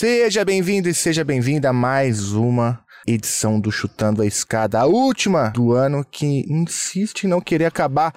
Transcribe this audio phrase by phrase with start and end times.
[0.00, 2.78] Seja bem-vindo e seja bem-vinda a mais uma
[3.10, 8.12] edição do Chutando a Escada, a última do ano que insiste em não querer acabar.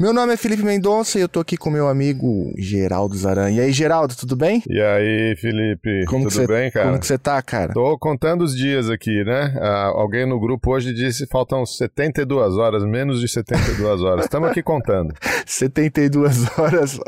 [0.00, 3.50] Meu nome é Felipe Mendonça e eu tô aqui com meu amigo Geraldo Zaran.
[3.50, 4.62] E aí, Geraldo, tudo bem?
[4.68, 6.86] E aí, Felipe, Como tudo cê- bem, cara?
[6.88, 7.72] Como que você tá, cara?
[7.72, 9.54] Tô contando os dias aqui, né?
[9.60, 14.24] Ah, alguém no grupo hoje disse que faltam 72 horas, menos de 72 horas.
[14.24, 15.14] Estamos aqui contando.
[15.46, 16.98] 72 horas,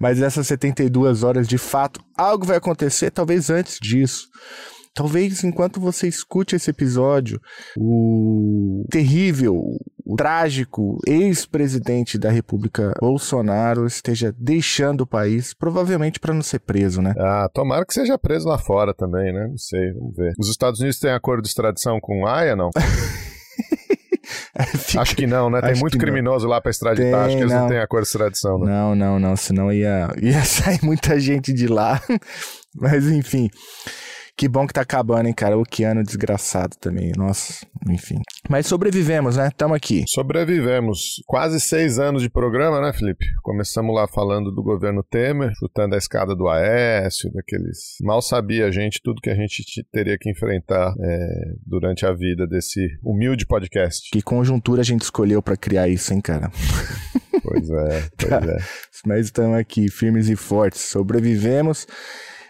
[0.00, 4.28] mas essas 72 horas, de fato, algo vai acontecer, talvez antes disso.
[4.94, 7.40] Talvez enquanto você escute esse episódio,
[7.78, 9.54] o terrível,
[10.04, 17.00] o trágico ex-presidente da República Bolsonaro esteja deixando o país, provavelmente para não ser preso,
[17.00, 17.14] né?
[17.18, 19.46] Ah, tomara que seja preso lá fora também, né?
[19.48, 20.32] Não sei, vamos ver.
[20.38, 22.68] Os Estados Unidos têm acordo de extradição com Haia, não?
[24.76, 25.60] Fica- Acho que não, né?
[25.60, 26.04] Tem Acho muito que não.
[26.12, 27.10] criminoso lá pra extraditar.
[27.10, 27.60] Tem, Acho que eles não.
[27.62, 27.68] não.
[27.68, 28.66] têm acordo de extradição, não.
[28.66, 32.00] Não, não, não, senão ia, ia sair muita gente de lá.
[32.74, 33.48] Mas enfim.
[34.36, 35.58] Que bom que tá acabando, hein, cara?
[35.58, 37.12] O que ano desgraçado também.
[37.16, 38.16] Nossa, enfim.
[38.48, 39.50] Mas sobrevivemos, né?
[39.56, 40.04] Tamo aqui.
[40.08, 43.24] Sobrevivemos quase seis anos de programa, né, Felipe?
[43.42, 47.96] Começamos lá falando do governo Temer, chutando a escada do Aécio, daqueles.
[48.00, 51.28] Mal sabia a gente tudo que a gente teria que enfrentar é,
[51.64, 54.08] durante a vida desse humilde podcast.
[54.10, 56.50] Que conjuntura a gente escolheu pra criar isso, hein, cara?
[57.42, 58.36] Pois é, pois Tá.
[58.44, 58.58] é.
[59.06, 60.80] Mas estamos aqui, firmes e fortes.
[60.80, 61.86] Sobrevivemos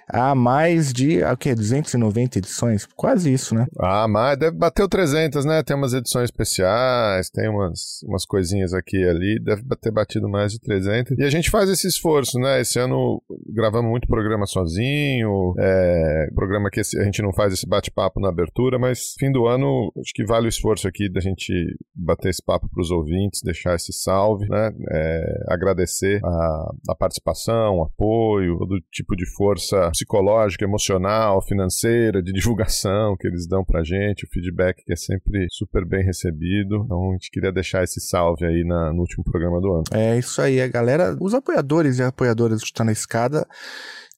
[0.09, 1.55] a mais de, o quê?
[1.55, 2.87] 290 edições?
[2.97, 3.67] Quase isso, né?
[3.79, 5.63] Ah, mas deve bater o 300, né?
[5.63, 10.53] Tem umas edições especiais, tem umas, umas coisinhas aqui e ali, deve ter batido mais
[10.53, 11.19] de 300.
[11.19, 12.61] E a gente faz esse esforço, né?
[12.61, 18.21] Esse ano gravamos muito programa sozinho, é, programa que a gente não faz esse bate-papo
[18.21, 21.53] na abertura, mas fim do ano acho que vale o esforço aqui da gente
[21.95, 24.71] bater esse papo para os ouvintes, deixar esse salve, né?
[24.91, 32.33] É, agradecer a, a participação, o apoio, todo tipo de força psicológica, emocional, financeira, de
[32.35, 36.83] divulgação que eles dão pra gente, o feedback que é sempre super bem recebido.
[36.85, 39.85] Então a gente queria deixar esse salve aí na- no último programa do ano.
[39.93, 43.47] É isso aí, a galera, os apoiadores e apoiadoras do Está na Escada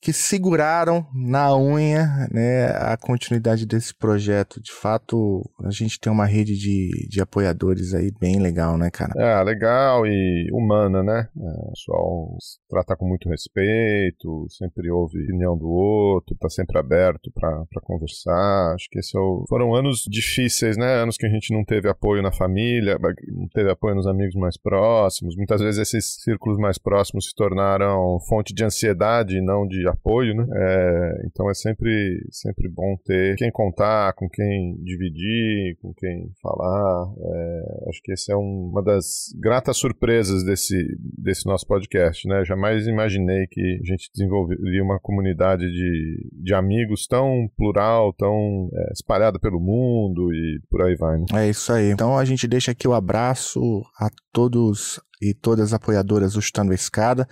[0.04, 4.60] que seguraram na unha né, a continuidade desse projeto.
[4.60, 9.14] De fato, a gente tem uma rede de, de apoiadores aí bem legal, né, cara?
[9.16, 11.26] É, legal e humana, né?
[11.34, 16.50] É, o pessoal se trata com muito respeito, sempre ouve a opinião do outro, tá
[16.50, 18.74] sempre aberto pra conversar.
[18.74, 19.46] Acho que esse é o...
[19.48, 20.96] foram anos difíceis, né?
[20.96, 22.98] Anos que a gente não teve apoio na família,
[23.28, 25.34] não teve apoio nos amigos mais próximos.
[25.34, 30.34] Muitas vezes esses círculos mais próximos se tornaram fonte de ansiedade e não de apoio,
[30.34, 30.46] né?
[30.54, 37.06] É, então é sempre, sempre bom ter quem contar, com quem dividir, com quem falar.
[37.18, 42.44] É, acho que esse é um- uma das gratas surpresas desse, desse nosso podcast, né?
[42.44, 48.92] Jamais imaginei que a gente desenvolveria uma comunidade de, de amigos tão plural, tão é,
[48.92, 51.24] espalhada pelo mundo e por aí vai, né?
[51.34, 51.90] É isso aí.
[51.90, 53.60] Então a gente deixa aqui o abraço
[53.98, 57.28] a todos e todas as apoiadoras do Chutando a Escada.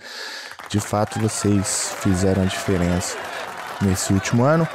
[0.69, 3.17] De fato, vocês fizeram a diferença
[3.81, 4.67] nesse último ano.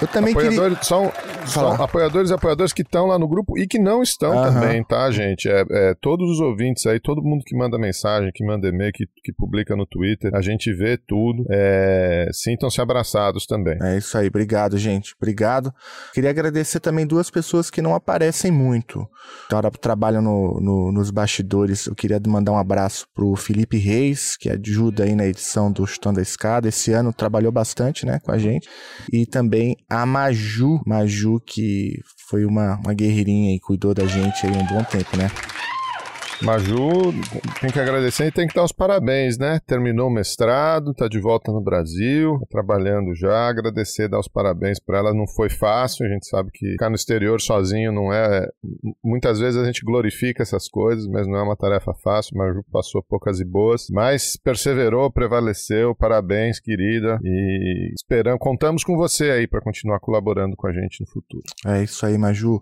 [0.00, 0.50] Eu também queria...
[0.50, 1.12] Apoiadores, são,
[1.46, 1.84] são Fala.
[1.84, 4.52] apoiadores e apoiadoras que estão lá no grupo e que não estão Aham.
[4.60, 5.48] também, tá, gente?
[5.48, 9.06] É, é, todos os ouvintes aí, todo mundo que manda mensagem, que manda e-mail, que,
[9.22, 11.44] que publica no Twitter, a gente vê tudo.
[11.50, 13.78] É, Sintam-se abraçados também.
[13.82, 15.14] É isso aí, obrigado, gente.
[15.20, 15.72] Obrigado.
[16.14, 19.06] Queria agradecer também duas pessoas que não aparecem muito.
[19.46, 21.86] Então, trabalham no, no- nos bastidores.
[21.86, 26.20] Eu queria mandar um abraço pro Felipe Reis, que ajuda aí na edição do Chutando
[26.20, 26.68] a Escada.
[26.68, 28.68] Esse ano trabalhou bastante, né, com a gente.
[29.12, 34.52] E também a Maju, Maju, que foi uma, uma guerreirinha e cuidou da gente aí
[34.52, 35.28] um bom tempo, né?
[36.42, 37.12] Maju,
[37.60, 39.60] tem que agradecer e tem que dar os parabéns, né?
[39.66, 43.48] Terminou o mestrado, tá de volta no Brasil, tá trabalhando já.
[43.48, 45.14] Agradecer, dar os parabéns para ela.
[45.14, 48.48] Não foi fácil, a gente sabe que ficar no exterior sozinho não é.
[49.04, 52.38] Muitas vezes a gente glorifica essas coisas, mas não é uma tarefa fácil.
[52.38, 55.94] Maju passou poucas e boas, mas perseverou, prevaleceu.
[55.94, 57.18] Parabéns, querida.
[57.22, 61.42] E esperamos, contamos com você aí para continuar colaborando com a gente no futuro.
[61.66, 62.60] É isso aí, Maju.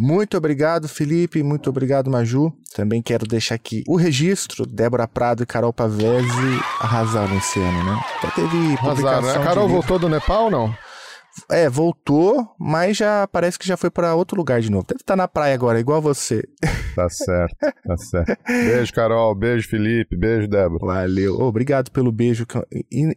[0.00, 1.42] Muito obrigado, Felipe.
[1.42, 2.52] Muito obrigado, Maju.
[2.74, 4.66] Também quero deixar aqui o registro.
[4.66, 8.00] Débora Prado e Carol Pavese arrasaram esse ano, né?
[8.18, 9.36] Até teve Azar, né?
[9.36, 10.74] A Carol voltou do Nepal não?
[11.50, 14.86] É, voltou, mas já parece que já foi para outro lugar de novo.
[14.86, 16.42] Deve estar tá na praia agora, igual você.
[16.94, 18.36] Tá certo, tá certo.
[18.46, 19.34] Beijo, Carol.
[19.34, 20.16] Beijo, Felipe.
[20.16, 20.84] Beijo, Débora.
[20.84, 21.40] Valeu.
[21.40, 22.46] obrigado pelo beijo.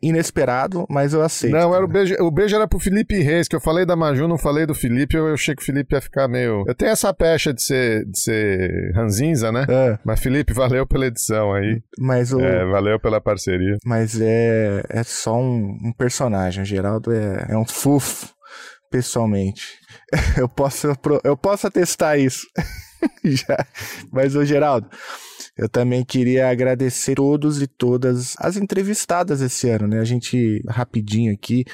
[0.01, 1.53] Inesperado, mas eu aceito.
[1.53, 2.15] Não, era o beijo.
[2.21, 5.17] O beijo era pro Felipe Reis, que eu falei da Maju, não falei do Felipe.
[5.17, 6.63] Eu achei que o Felipe ia ficar meio.
[6.67, 9.65] Eu tenho essa pecha de ser, de ser ranzinza, né?
[9.67, 9.99] É.
[10.03, 11.81] Mas, Felipe, valeu pela edição aí.
[11.99, 12.39] Mas o...
[12.39, 13.77] É, valeu pela parceria.
[13.85, 16.63] Mas é, é só um, um personagem.
[16.63, 18.04] O Geraldo é, é um fofo,
[18.89, 19.79] pessoalmente.
[20.37, 20.87] Eu posso,
[21.23, 22.47] eu posso atestar isso.
[23.23, 23.65] Já.
[24.11, 24.89] Mas, ô Geraldo,
[25.57, 29.99] eu também queria agradecer todos e todas as entrevistadas esse ano, né?
[29.99, 31.65] A gente, rapidinho aqui,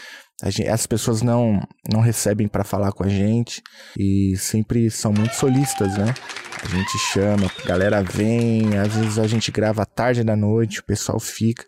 [0.50, 1.62] Gente, as pessoas não,
[1.92, 3.62] não recebem para falar com a gente
[3.98, 6.16] e sempre são muito solistas, né?
[6.63, 10.83] A gente chama, a galera vem, às vezes a gente grava tarde da noite, o
[10.83, 11.63] pessoal fica.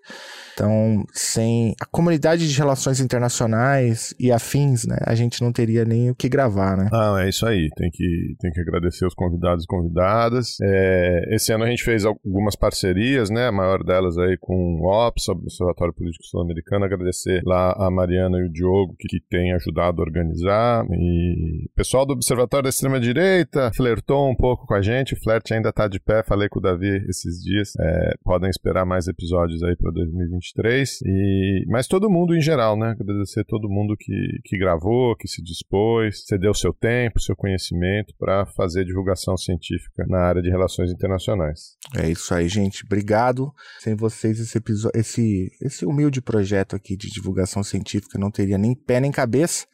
[0.53, 6.11] Então, sem a comunidade de relações internacionais e afins, né, a gente não teria nem
[6.11, 6.89] o que gravar, né?
[6.93, 7.69] Ah, é isso aí.
[7.75, 10.57] Tem que, tem que agradecer os convidados e convidadas.
[10.61, 13.47] É, esse ano a gente fez algumas parcerias, né?
[13.47, 16.85] A maior delas aí com o OPS, Observatório Político Sul-Americano.
[16.85, 20.85] Agradecer lá a Mariana e o Diogo, que, que tem ajudado a organizar.
[20.91, 25.13] E o pessoal do Observatório da Extrema-Direita flertou um pouco com a gente.
[25.13, 26.23] O flerte ainda tá de pé.
[26.23, 27.73] Falei com o Davi esses dias.
[27.79, 31.01] É, podem esperar mais episódios aí para 2020 2023.
[31.05, 32.95] E, mas todo mundo em geral, né?
[32.99, 38.45] Agradecer todo mundo que, que gravou, que se dispôs, cedeu seu tempo, seu conhecimento para
[38.45, 41.77] fazer divulgação científica na área de relações internacionais.
[41.95, 42.83] É isso aí, gente.
[42.85, 43.51] Obrigado.
[43.79, 48.75] Sem vocês, esse episódio, esse, esse humilde projeto aqui de divulgação científica não teria nem
[48.75, 49.65] pé nem cabeça,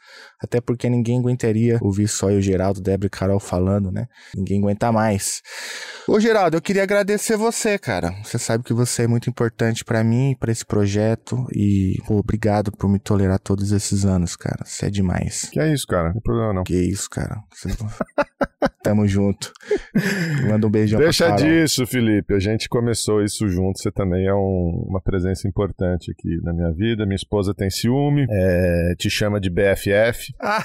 [0.41, 4.07] até porque ninguém aguentaria ouvir só eu, Geraldo, Débora e Carol falando, né?
[4.35, 5.41] Ninguém aguenta mais.
[6.07, 8.11] Ô, Geraldo, eu queria agradecer você, cara.
[8.23, 12.71] Você sabe que você é muito importante para mim, para esse projeto e pô, obrigado
[12.71, 14.65] por me tolerar todos esses anos, cara.
[14.65, 15.49] Você é demais.
[15.51, 16.07] Que é isso, cara.
[16.07, 16.63] Não tem problema não.
[16.63, 17.41] Que é isso, cara.
[17.51, 17.69] Você...
[18.83, 19.51] Tamo junto.
[20.47, 22.33] Manda um beijão Deixa disso, Felipe.
[22.33, 23.79] A gente começou isso junto.
[23.79, 27.05] Você também é um, uma presença importante aqui na minha vida.
[27.05, 30.33] Minha esposa tem ciúme, é, te chama de BFF.
[30.41, 30.63] Ah.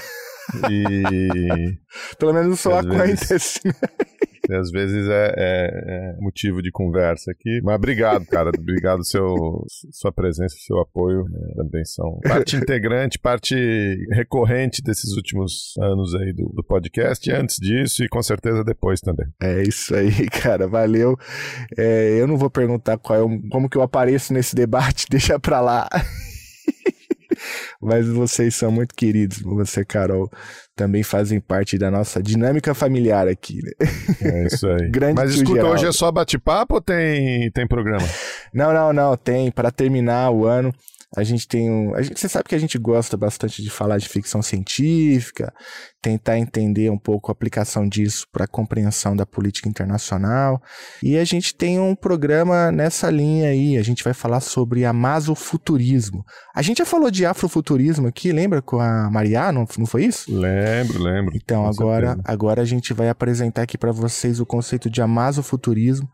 [0.69, 1.77] E.
[2.19, 3.61] Pelo menos sou a vezes...
[4.49, 7.59] E às vezes é, é, é, motivo de conversa aqui.
[7.63, 8.51] Mas obrigado, cara.
[8.57, 9.35] obrigado seu
[9.91, 11.25] sua presença, seu apoio.
[11.27, 13.55] É, também são parte integrante, parte
[14.11, 17.29] recorrente desses últimos anos aí do, do podcast.
[17.31, 19.27] antes disso e com certeza depois também.
[19.41, 20.67] É isso aí, cara.
[20.67, 21.17] Valeu.
[21.77, 25.05] É, eu não vou perguntar qual é o, como que eu apareço nesse debate.
[25.09, 25.87] Deixa pra lá.
[27.85, 29.39] Mas vocês são muito queridos.
[29.41, 30.29] Você, Carol,
[30.75, 33.61] também fazem parte da nossa dinâmica familiar aqui.
[33.63, 33.71] Né?
[34.21, 34.89] É isso aí.
[34.91, 38.07] Grande Mas escuta, hoje é só bate-papo ou tem, tem programa?
[38.53, 39.15] Não, não, não.
[39.15, 39.51] Tem.
[39.51, 40.73] Para terminar o ano,
[41.15, 41.95] a gente tem um.
[41.95, 45.53] A gente, você sabe que a gente gosta bastante de falar de ficção científica,
[46.05, 50.61] tentar entender um pouco a aplicação disso para a compreensão da política internacional.
[51.01, 53.75] E a gente tem um programa nessa linha aí.
[53.75, 56.23] A gente vai falar sobre amazofuturismo.
[56.53, 59.51] A gente já falou de afrofuturismo aqui, lembra com a Maria?
[59.51, 60.31] Não, não foi isso?
[60.31, 61.35] Lembro, lembro.
[61.35, 66.07] Então, agora, agora a gente vai apresentar aqui para vocês o conceito de amazofuturismo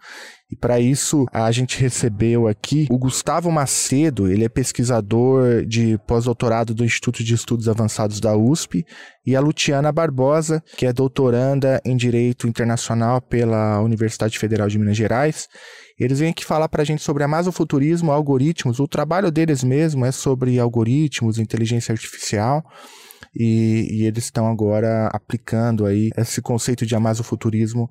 [0.51, 6.73] e para isso, a gente recebeu aqui o Gustavo Macedo, ele é pesquisador de pós-doutorado
[6.73, 8.85] do Instituto de Estudos Avançados da USP,
[9.25, 14.97] e a Luciana Barbosa, que é doutoranda em Direito Internacional pela Universidade Federal de Minas
[14.97, 15.47] Gerais.
[15.99, 18.79] Eles vêm aqui falar para a gente sobre amazofuturismo, algoritmos.
[18.79, 22.63] O trabalho deles mesmo é sobre algoritmos, inteligência artificial
[23.35, 27.89] e, e eles estão agora aplicando aí esse conceito de amazofuturismo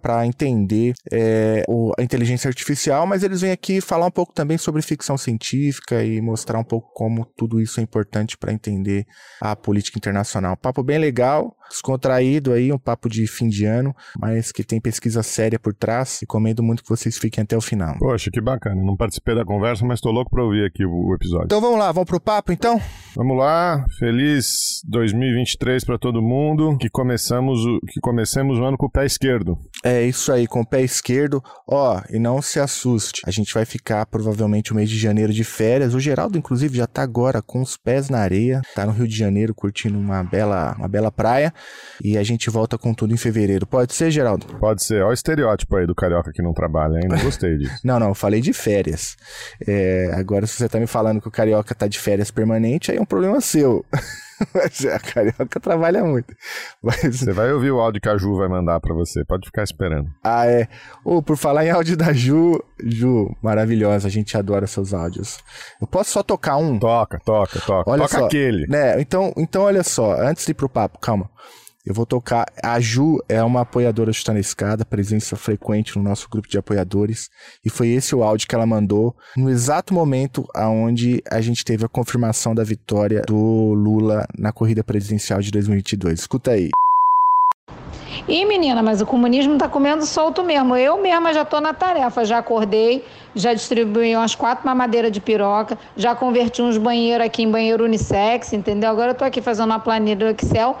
[0.00, 4.58] para entender é, o, a inteligência artificial, mas eles vêm aqui falar um pouco também
[4.58, 9.04] sobre ficção científica e mostrar um pouco como tudo isso é importante para entender
[9.40, 10.56] a política internacional.
[10.56, 15.22] Papo bem legal, descontraído aí, um papo de fim de ano, mas que tem pesquisa
[15.22, 16.18] séria por trás.
[16.20, 17.96] Recomendo muito que vocês fiquem até o final.
[17.98, 18.82] Poxa, que bacana.
[18.82, 21.46] Não participei da conversa, mas tô louco para ouvir aqui o, o episódio.
[21.46, 22.80] Então vamos lá, vamos pro papo então?
[23.16, 23.84] Vamos lá.
[23.98, 26.76] Feliz 2023 para todo mundo.
[26.78, 29.56] Que começamos o que comecemos o ano com o pé esquerdo.
[29.84, 31.42] É isso aí, com o pé esquerdo.
[31.66, 33.22] Ó, e não se assuste.
[33.26, 35.94] A gente vai ficar provavelmente o mês de janeiro de férias.
[35.94, 39.16] O Geraldo inclusive já tá agora com os pés na areia, tá no Rio de
[39.16, 41.52] Janeiro curtindo uma bela, uma bela praia.
[42.02, 43.66] E a gente volta com tudo em fevereiro.
[43.66, 44.46] Pode ser, Geraldo?
[44.58, 45.02] Pode ser.
[45.02, 47.08] Olha o estereótipo aí do carioca que não trabalha, hein?
[47.08, 47.78] Não gostei disso.
[47.84, 49.16] não, não, eu falei de férias.
[49.66, 52.96] É, agora, se você tá me falando que o carioca tá de férias permanente, aí
[52.96, 53.84] é um problema seu.
[54.54, 56.34] Mas é, a Carioca trabalha muito.
[56.82, 57.20] Mas...
[57.20, 60.10] Você vai ouvir o áudio que a Ju vai mandar para você, pode ficar esperando.
[60.22, 60.68] Ah, é.
[61.04, 65.38] Oh, por falar em áudio da Ju, Ju, maravilhosa, a gente adora seus áudios.
[65.80, 66.78] Eu posso só tocar um?
[66.78, 67.90] Toca, toca, toca.
[67.90, 68.66] Olha toca só, aquele.
[68.66, 71.30] Né, então, então, olha só, antes de ir pro papo, calma.
[71.84, 72.46] Eu vou tocar.
[72.62, 76.58] A Ju é uma apoiadora de Tá na Escada, presença frequente no nosso grupo de
[76.58, 77.30] apoiadores.
[77.64, 81.84] E foi esse o áudio que ela mandou no exato momento aonde a gente teve
[81.84, 86.20] a confirmação da vitória do Lula na corrida presidencial de 2022.
[86.20, 86.68] Escuta aí.
[88.28, 90.76] E menina, mas o comunismo tá comendo solto mesmo.
[90.76, 95.78] Eu mesma já tô na tarefa, já acordei, já distribuí umas quatro mamadeiras de piroca,
[95.96, 98.90] já converti uns banheiros aqui em banheiro unissex, entendeu?
[98.90, 100.76] Agora eu tô aqui fazendo uma planilha do Excel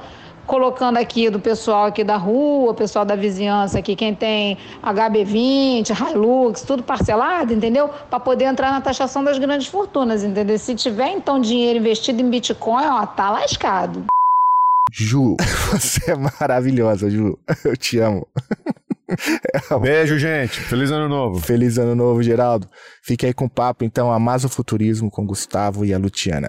[0.50, 6.62] colocando aqui do pessoal aqui da rua, pessoal da vizinhança aqui, quem tem HB20, Hilux,
[6.62, 7.88] tudo parcelado, entendeu?
[7.88, 10.58] Para poder entrar na taxação das grandes fortunas, entendeu?
[10.58, 14.06] Se tiver então dinheiro investido em Bitcoin, ó, tá lascado.
[14.90, 15.36] Ju,
[15.70, 17.38] você é maravilhosa, Ju.
[17.64, 18.26] Eu te amo.
[19.80, 20.58] Beijo, gente.
[20.58, 21.38] Feliz ano novo.
[21.38, 22.68] Feliz ano novo, Geraldo.
[23.00, 26.48] Fique aí com o papo, então, Amazo Futurismo com Gustavo e a Luciana.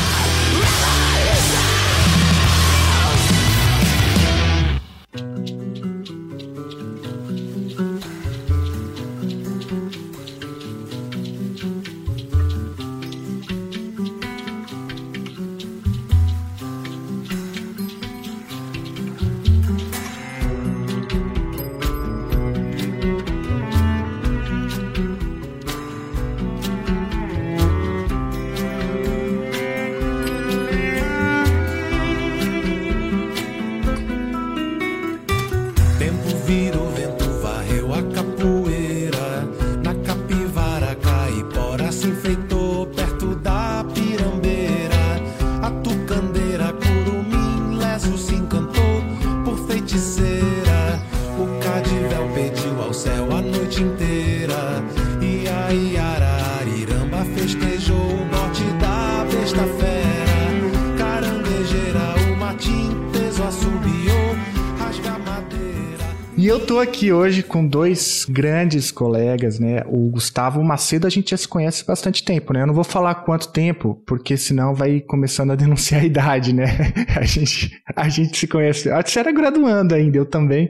[67.01, 69.81] Aqui hoje com dois grandes colegas, né?
[69.87, 72.61] O Gustavo Macedo a gente já se conhece bastante tempo, né?
[72.61, 76.65] Eu não vou falar quanto tempo, porque senão vai começando a denunciar a idade, né?
[77.19, 78.89] A gente, a gente se conhece.
[78.89, 80.69] Ah, você era graduando ainda, eu também,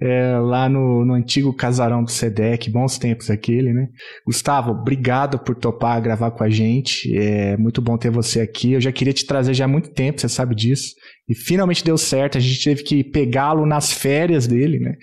[0.00, 3.88] é, lá no, no antigo casarão do SEDEC, bons tempos aquele, né?
[4.26, 7.16] Gustavo, obrigado por topar gravar com a gente.
[7.16, 8.72] É muito bom ter você aqui.
[8.72, 10.94] Eu já queria te trazer já há muito tempo, você sabe disso.
[11.28, 14.94] E finalmente deu certo, a gente teve que pegá-lo nas férias dele, né?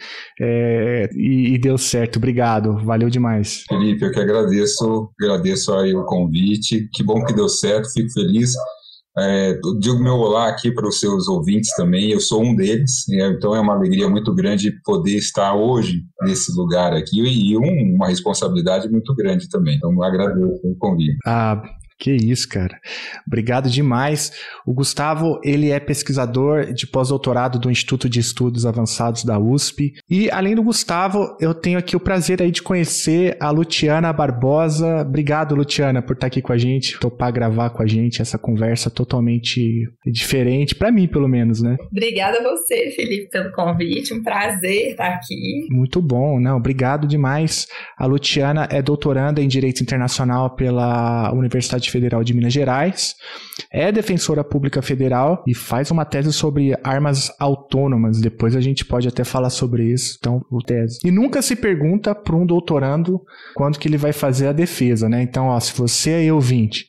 [0.42, 3.64] É, e, e, deu certo, obrigado, valeu demais.
[3.70, 8.54] Felipe, eu que agradeço, agradeço aí o convite, que bom que deu certo, fico feliz.
[9.18, 13.30] É, digo meu olá aqui para os seus ouvintes também, eu sou um deles, né?
[13.30, 18.08] então é uma alegria muito grande poder estar hoje nesse lugar aqui e um, uma
[18.08, 19.78] responsabilidade muito grande também.
[19.78, 21.18] Então agradeço o convite.
[21.26, 21.62] Ah,
[21.98, 22.78] que isso, cara.
[23.26, 24.32] Obrigado demais.
[24.66, 29.94] O Gustavo, ele é pesquisador de pós-doutorado do Instituto de Estudos Avançados da USP.
[30.10, 35.02] E além do Gustavo, eu tenho aqui o prazer aí de conhecer a Luciana Barbosa.
[35.02, 38.90] Obrigado, Luciana, por estar aqui com a gente, topar gravar com a gente essa conversa
[38.90, 41.78] totalmente diferente, para mim, pelo menos, né?
[41.92, 44.14] Obrigada a você, Felipe, pelo convite.
[44.14, 45.68] Um prazer estar aqui.
[45.70, 47.68] Muito bom, não, obrigado demais.
[47.98, 53.16] A Luciana é doutoranda em Direito Internacional pela Universidade Universidade Federal de Minas Gerais,
[53.72, 58.20] é defensora pública federal e faz uma tese sobre armas autônomas.
[58.20, 61.00] Depois a gente pode até falar sobre isso, então, o tese.
[61.04, 63.22] E nunca se pergunta para um doutorando
[63.56, 65.22] quando que ele vai fazer a defesa, né?
[65.22, 66.88] Então, ó, se você é ouvinte,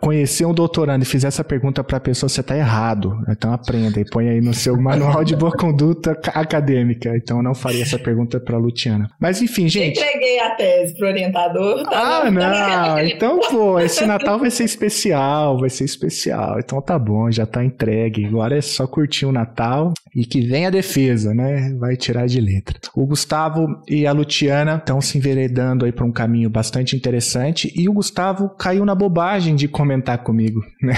[0.00, 3.18] conhecer um doutorando e fizer essa pergunta para a pessoa, você está errado.
[3.28, 7.16] Então aprenda e põe aí no seu manual de boa conduta acadêmica.
[7.16, 9.10] Então eu não faria essa pergunta para a Luciana.
[9.20, 9.98] Mas enfim, gente.
[9.98, 11.82] Entreguei a tese pro orientador.
[11.84, 12.98] Tá ah, não.
[13.00, 16.58] Então, pô, esse Natal vai ser especial, vai ser especial.
[16.58, 18.26] Então tá bom, já tá entregue.
[18.26, 21.74] Agora é só curtir o Natal e que vem a defesa, né?
[21.78, 22.78] Vai tirar de letra.
[22.94, 27.88] O Gustavo e a Luciana estão se enveredando aí para um caminho bastante interessante e
[27.88, 30.94] o Gustavo caiu na bobagem coragem de comentar comigo, né?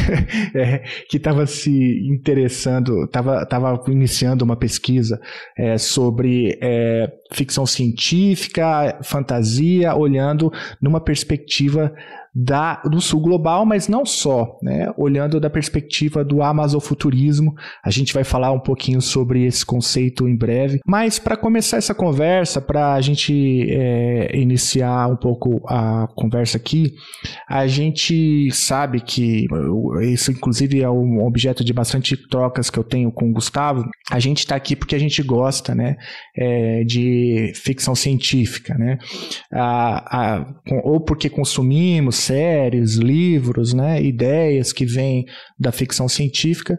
[0.54, 0.78] É,
[1.08, 1.70] que estava se
[2.08, 5.20] interessando, estava tava iniciando uma pesquisa
[5.56, 11.92] é, sobre é, ficção científica, fantasia, olhando numa perspectiva
[12.34, 14.92] da, do sul global, mas não só, né?
[14.96, 17.54] olhando da perspectiva do amazofuturismo.
[17.84, 20.80] A gente vai falar um pouquinho sobre esse conceito em breve.
[20.86, 26.94] Mas para começar essa conversa, para a gente é, iniciar um pouco a conversa aqui,
[27.48, 29.46] a gente sabe que
[30.02, 33.84] isso, inclusive, é um objeto de bastante trocas que eu tenho com o Gustavo.
[34.10, 35.96] A gente está aqui porque a gente gosta né,
[36.36, 38.98] é, de ficção científica, né?
[39.52, 40.46] A, a,
[40.84, 45.26] ou porque consumimos séries, livros, né, ideias que vêm
[45.58, 46.78] da ficção científica,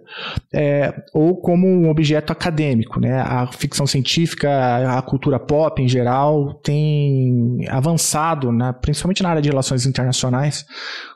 [0.54, 3.00] é, ou como um objeto acadêmico.
[3.00, 3.20] Né?
[3.20, 9.50] A ficção científica, a cultura pop em geral, tem avançado, né, principalmente na área de
[9.50, 10.66] relações internacionais,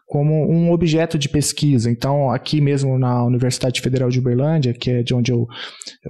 [0.06, 1.90] como um objeto de pesquisa.
[1.90, 5.48] Então, aqui mesmo na Universidade Federal de Uberlândia, que é de onde eu,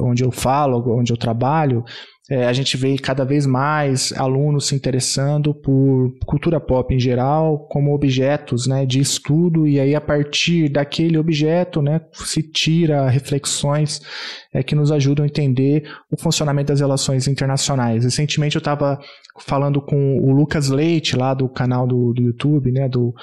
[0.02, 1.84] onde eu falo, onde eu trabalho,
[2.30, 7.68] é, a gente vê cada vez mais alunos se interessando por cultura pop em geral
[7.70, 14.02] como objetos né, de estudo, e aí a partir daquele objeto né, se tira reflexões
[14.52, 18.04] é, que nos ajudam a entender o funcionamento das relações internacionais.
[18.04, 19.00] Recentemente eu estava
[19.40, 23.14] falando com o Lucas Leite, lá do canal do, do YouTube, né, do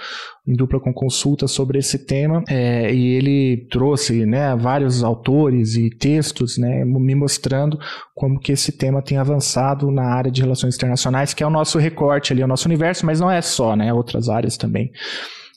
[0.46, 5.88] Em Dupla com Consulta, sobre esse tema, é, e ele trouxe né, vários autores e
[5.88, 7.78] textos né, me mostrando
[8.14, 11.78] como que esse tema tem avançado na área de relações internacionais, que é o nosso
[11.78, 14.92] recorte ali, é o nosso universo, mas não é só, né, outras áreas também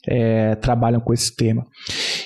[0.06, 1.66] é, trabalham com esse tema.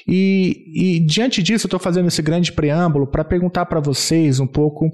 [0.06, 4.46] E, e diante disso, eu estou fazendo esse grande preâmbulo para perguntar para vocês um
[4.46, 4.90] pouco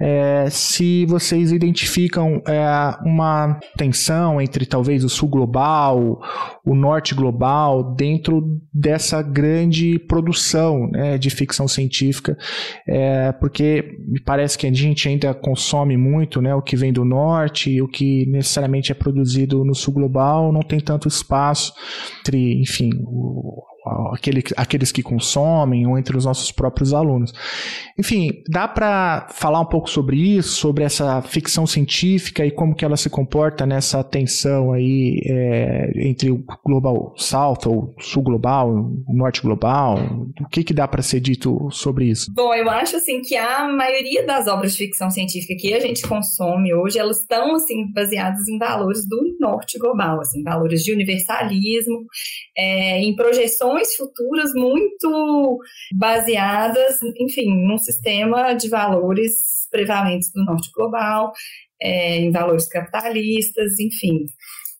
[0.00, 2.64] é, se vocês identificam é,
[3.04, 6.20] uma tensão entre talvez o sul global,
[6.64, 12.36] o norte global, dentro dessa grande produção né, de ficção científica,
[12.86, 17.04] é, porque me parece que a gente ainda consome muito né, o que vem do
[17.04, 21.72] norte e o que necessariamente é produzido no sul global não tem tanto espaço
[22.24, 23.62] entre, enfim, o,
[24.12, 27.32] aquele, aqueles que consomem ou entre os nossos próprios alunos.
[27.98, 32.84] Enfim, dá para falar um pouco sobre isso, sobre essa ficção científica e como que
[32.84, 39.42] ela se comporta nessa tensão aí é, entre o global south ou sul global, norte
[39.42, 39.98] global.
[40.40, 42.32] O que que dá para ser dito sobre isso?
[42.34, 46.06] Bom, eu acho assim que a maioria das obras de ficção científica que a gente
[46.06, 52.04] consome hoje, elas estão assim baseadas em valores do norte global, assim, valores de universalismo,
[52.56, 55.58] é, em projeções futuras muito
[55.96, 61.32] baseadas, enfim, num sistema de valores prevalentes do norte global,
[61.80, 64.26] é, em valores capitalistas, enfim.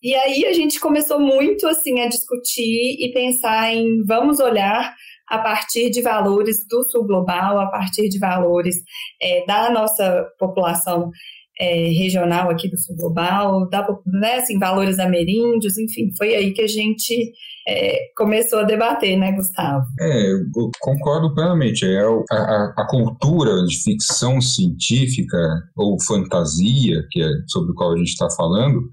[0.02, 4.94] E aí a gente começou muito assim a discutir e pensar em vamos olhar
[5.28, 8.76] a partir de valores do sul global, a partir de valores
[9.20, 11.10] é, da nossa população
[11.58, 16.62] é, regional aqui do sul global, da, né, assim, valores ameríndios, enfim, foi aí que
[16.62, 17.32] a gente
[17.66, 19.86] é, começou a debater, né, Gustavo?
[19.98, 21.86] É, eu concordo plenamente.
[21.86, 25.38] É a, a, a, cultura de ficção científica
[25.74, 28.90] ou fantasia, que é sobre o qual a gente está falando,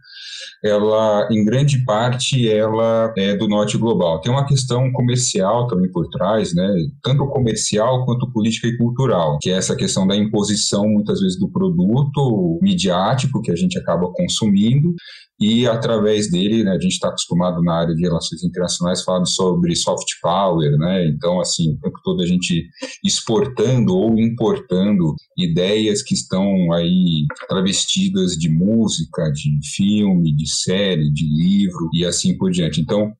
[0.63, 4.21] ela, em grande parte, ela é do norte global.
[4.21, 6.67] Tem uma questão comercial também por trás, né?
[7.01, 11.49] Tanto comercial quanto política e cultural, que é essa questão da imposição, muitas vezes, do
[11.49, 14.93] produto midiático que a gente acaba consumindo
[15.41, 19.75] e através dele, né, a gente está acostumado na área de relações internacionais falando sobre
[19.75, 22.69] soft power, né, então assim, o tempo todo a gente
[23.03, 31.25] exportando ou importando ideias que estão aí travestidas de música, de filme, de série, de
[31.25, 32.81] livro e assim por diante.
[32.81, 33.11] Então,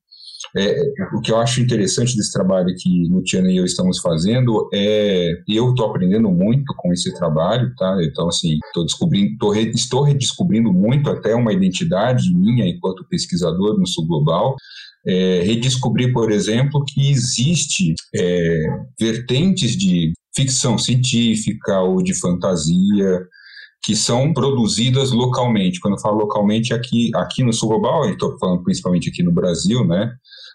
[0.56, 0.76] é,
[1.14, 5.70] o que eu acho interessante desse trabalho que Luciano e eu estamos fazendo é eu
[5.70, 7.96] estou aprendendo muito com esse trabalho, tá?
[8.02, 13.78] Então assim, estou descobrindo, tô re, estou redescobrindo muito até uma identidade minha enquanto pesquisador
[13.78, 14.56] no sul global.
[15.06, 18.62] É, redescobrir, por exemplo, que existe é,
[19.00, 23.26] vertentes de ficção científica ou de fantasia
[23.82, 25.80] que são produzidas localmente.
[25.80, 29.84] Quando eu falo localmente, aqui, aqui no sul global, estou falando principalmente aqui no Brasil,
[29.86, 30.12] né?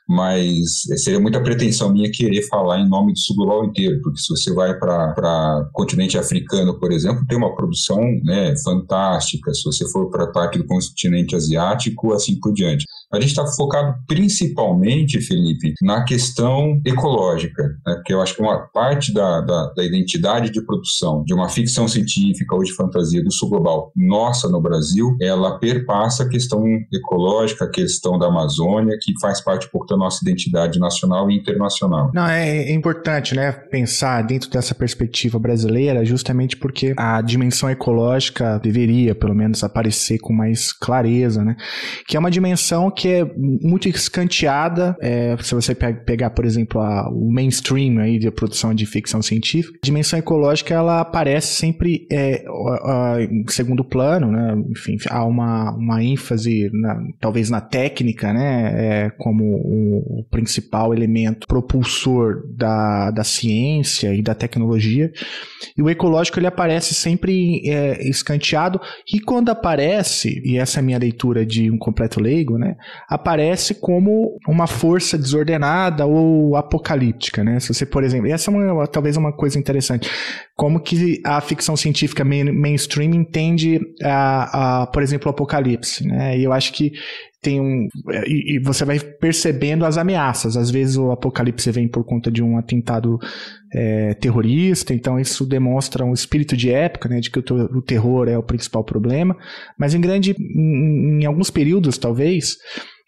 [0.08, 4.30] mas seria muita pretensão minha querer falar em nome do sul global inteiro, porque se
[4.30, 9.88] você vai para o continente africano, por exemplo, tem uma produção né, fantástica, se você
[9.92, 12.86] for para a parte do continente asiático, assim por diante.
[13.12, 18.02] A gente está focado principalmente, Felipe, na questão ecológica, né?
[18.06, 21.88] que eu acho que uma parte da, da, da, identidade de produção de uma ficção
[21.88, 27.65] científica ou de fantasia do sul global nossa no Brasil, ela perpassa a questão ecológica,
[27.65, 32.12] a questão da Amazônia, que faz parte, pouco da nossa identidade nacional e internacional.
[32.13, 38.60] Não, é, é importante, né, pensar dentro dessa perspectiva brasileira, justamente porque a dimensão ecológica
[38.60, 41.56] deveria, pelo menos, aparecer com mais clareza, né,
[42.08, 47.08] que é uma dimensão que é muito escanteada, é, se você pegar, por exemplo, a,
[47.12, 52.44] o mainstream aí de produção de ficção científica, a dimensão ecológica ela aparece sempre é,
[53.30, 54.56] em segundo plano, né?
[54.72, 58.74] Enfim, há uma, uma ênfase, na, talvez na técnica, né?
[58.76, 65.12] É, como o, o, principal elemento propulsor da, da ciência e da tecnologia.
[65.78, 68.82] E o ecológico ele aparece sempre é, escanteado
[69.14, 72.76] e quando aparece, e essa é a minha leitura de um completo leigo, né?
[73.08, 77.60] Aparece como uma força desordenada ou apocalíptica, né?
[77.60, 80.10] Se você, por exemplo, essa é uma, talvez uma coisa interessante,
[80.56, 86.38] como que a ficção científica main, mainstream entende, a, a, por exemplo, o apocalipse, né?
[86.38, 86.91] E eu acho que
[87.48, 87.88] tem um.
[88.26, 90.58] E, e, você vai percebendo as ameaças.
[90.58, 93.18] Às vezes o apocalipse vem por conta de um atentado
[93.74, 97.44] é, terrorista, então isso demonstra um espírito de época, né, de que o,
[97.78, 99.38] o terror é o principal problema.
[99.80, 100.36] Mas em grande.
[100.38, 102.58] em, em alguns períodos, talvez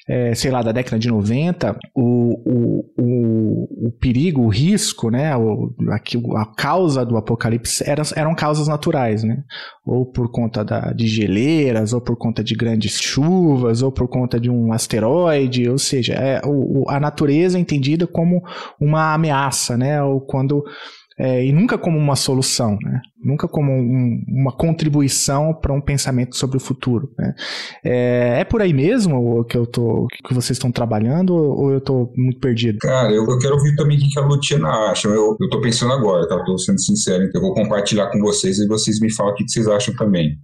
[0.07, 2.01] é, sei lá, da década de 90, o,
[2.43, 8.35] o, o, o perigo, o risco, né, o, a, a causa do apocalipse eram, eram
[8.35, 9.43] causas naturais, né?
[9.85, 14.39] Ou por conta da, de geleiras, ou por conta de grandes chuvas, ou por conta
[14.39, 18.41] de um asteroide, ou seja, é, o, a natureza é entendida como
[18.79, 20.01] uma ameaça, né?
[20.03, 20.63] Ou quando
[21.19, 23.01] é, e nunca como uma solução, né?
[23.21, 27.11] nunca como um, uma contribuição para um pensamento sobre o futuro.
[27.17, 27.35] Né?
[27.83, 32.13] É, é, por aí mesmo que eu tô, que vocês estão trabalhando ou eu estou
[32.15, 32.79] muito perdido?
[32.79, 35.09] Cara, eu, eu, quero ouvir também o que a Luciana acha.
[35.09, 36.41] Eu, estou pensando agora, tá?
[36.57, 39.67] Sendo sincero, então eu vou compartilhar com vocês e vocês me falam o que vocês
[39.67, 40.37] acham também.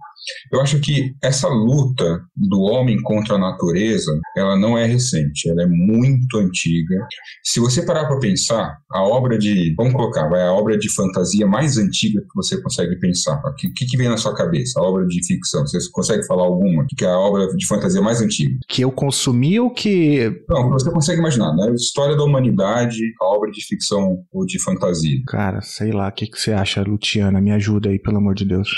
[0.52, 5.62] Eu acho que essa luta do homem contra a natureza, ela não é recente, ela
[5.62, 6.96] é muito antiga.
[7.42, 11.46] Se você parar para pensar, a obra de, vamos colocar, vai a obra de fantasia
[11.46, 13.40] mais antiga que você consegue pensar.
[13.44, 14.80] O que, que, vem na sua cabeça?
[14.80, 16.86] A obra de ficção, você consegue falar alguma?
[16.96, 18.56] Que é a obra de fantasia mais antiga?
[18.68, 20.44] Que eu consumi ou que...
[20.48, 21.72] Não, você consegue imaginar, né?
[21.74, 25.20] História da humanidade, a obra de ficção ou de fantasia.
[25.26, 27.40] Cara, sei lá, o que, que você acha, Luciana?
[27.40, 28.68] Me ajuda aí, pelo amor de Deus.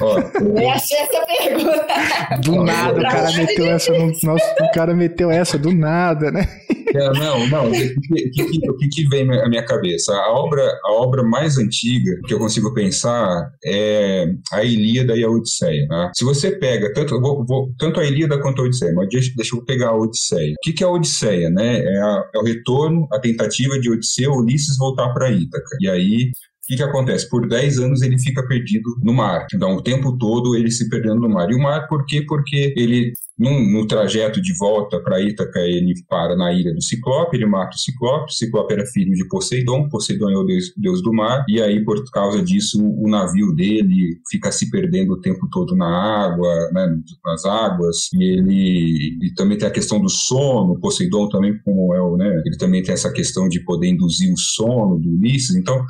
[0.00, 0.18] Ó,
[0.68, 2.40] eu achei essa pergunta.
[2.44, 4.12] Do nada, o cara meteu essa no.
[4.22, 6.46] Nossa, o cara meteu essa do nada, né?
[6.94, 7.68] É, não, não.
[7.68, 7.94] O que,
[8.30, 10.12] que, que, que, vem à minha cabeça?
[10.14, 15.28] A obra, a obra mais antiga que eu consigo pensar é a Ilíada e a
[15.28, 15.86] Odisseia.
[15.86, 16.10] Né?
[16.14, 19.56] Se você pega tanto, vou, vou, tanto a Ilíada quanto a Odisseia, mas deixa, deixa
[19.56, 20.52] eu pegar a Odisseia.
[20.52, 21.50] O que, que é a Odisseia?
[21.50, 21.80] Né?
[21.80, 25.76] É, a, é o retorno, a tentativa de Odisseu Ulisses voltar para Ítaca.
[25.80, 26.30] E aí
[26.68, 27.28] que, que acontece?
[27.28, 29.46] Por 10 anos ele fica perdido no mar.
[29.54, 31.50] Então, o tempo todo ele se perdendo no mar.
[31.50, 32.22] E o mar, por quê?
[32.28, 37.36] Porque ele num, no trajeto de volta para Ítaca, ele para na ilha do Ciclope,
[37.36, 38.32] ele mata o Ciclope.
[38.32, 41.84] O Ciclope era filho de Poseidon, Poseidon é o deus, deus, do mar, e aí,
[41.84, 46.98] por causa disso, o navio dele fica se perdendo o tempo todo na água, né,
[47.24, 50.80] nas águas, e ele e também tem a questão do sono.
[50.80, 54.36] Poseidon também, como é o, né, ele também tem essa questão de poder induzir o
[54.36, 55.54] sono do Ulisses.
[55.54, 55.80] Então,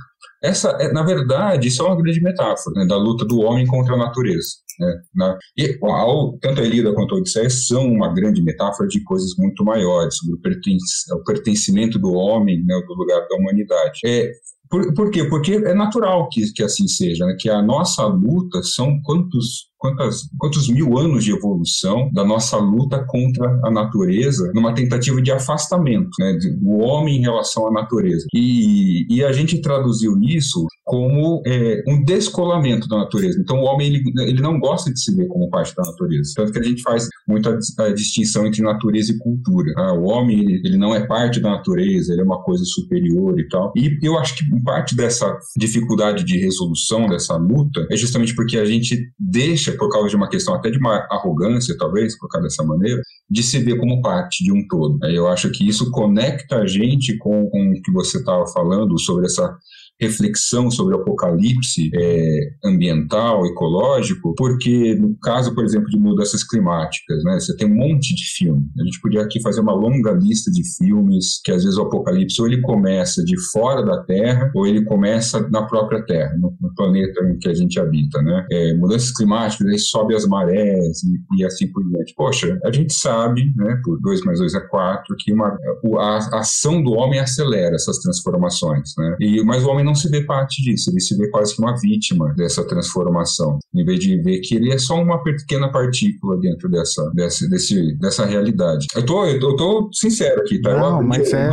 [0.42, 3.94] essa, é, na verdade, isso é uma grande metáfora né, da luta do homem contra
[3.94, 4.48] a natureza.
[4.79, 9.03] Né, na, e ao, tanto a Elida quanto a Odisseia são uma grande metáfora de
[9.03, 14.01] coisas muito maiores, sobre o, pertence, o pertencimento do homem, né, do lugar da humanidade.
[14.05, 14.31] É,
[14.70, 15.24] por, por quê?
[15.24, 17.35] Porque é natural que, que assim seja, né?
[17.38, 23.04] que a nossa luta são quantos quantas, quantos mil anos de evolução da nossa luta
[23.08, 28.26] contra a natureza numa tentativa de afastamento né, do homem em relação à natureza.
[28.34, 33.38] E, e a gente traduziu isso como é, um descolamento da natureza.
[33.38, 36.33] Então, o homem ele, ele não gosta de se ver como parte da natureza.
[36.35, 39.70] Tanto que a gente faz muita a distinção entre natureza e cultura.
[39.77, 43.38] Ah, o homem ele, ele não é parte da natureza, ele é uma coisa superior
[43.38, 43.70] e tal.
[43.77, 48.64] E eu acho que parte dessa dificuldade de resolução dessa luta é justamente porque a
[48.64, 53.03] gente deixa por causa de uma questão até de uma arrogância, talvez, colocar dessa maneira,
[53.31, 54.98] de se ver como parte de um todo.
[55.05, 59.27] Eu acho que isso conecta a gente com, com o que você estava falando sobre
[59.27, 59.55] essa
[60.00, 67.22] reflexão sobre o apocalipse é, ambiental, ecológico, porque no caso, por exemplo, de mudanças climáticas,
[67.24, 68.66] né, você tem um monte de filme.
[68.80, 72.40] A gente podia aqui fazer uma longa lista de filmes que às vezes o apocalipse
[72.40, 76.74] ou ele começa de fora da Terra ou ele começa na própria Terra, no, no
[76.74, 78.46] planeta em que a gente habita, né?
[78.50, 82.14] É, mudanças climáticas, aí sobe as marés e, e, assim por diante.
[82.16, 85.56] Poxa, a gente sabe, né, por 2 mais 2 é 4, que uma,
[85.98, 89.16] a, a ação do homem acelera essas transformações, né?
[89.20, 91.74] E, mas o homem não se vê parte disso, ele se vê quase que uma
[91.81, 96.68] vítima dessa transformação, em vez de ver que ele é só uma pequena partícula dentro
[96.68, 98.87] dessa, dessa, desse, dessa realidade.
[98.94, 100.77] Eu tô, eu tô, eu tô sincero aqui, tá?
[100.77, 101.51] Não, eu, mas é...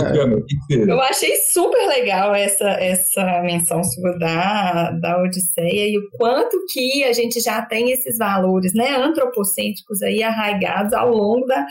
[0.69, 7.03] eu achei super legal essa, essa menção sua da, da Odisseia e o quanto que
[7.03, 11.65] a gente já tem esses valores né, antropocêntricos aí arraigados ao longo da,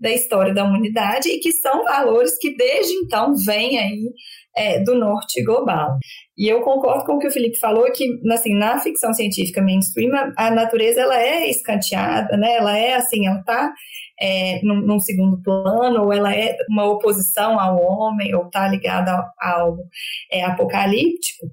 [0.00, 4.12] da história da humanidade e que são valores que desde então vêm aí
[4.58, 5.96] é, do norte global.
[6.36, 10.10] E eu concordo com o que o Felipe falou, que assim, na ficção científica mainstream,
[10.36, 12.56] a natureza ela é escanteada, né?
[12.56, 13.72] ela é assim, ela está
[14.20, 19.12] é, num, num, segundo plano, ou ela é uma oposição ao homem, ou está ligada
[19.12, 19.78] ao, ao
[20.30, 21.46] é, apocalíptico.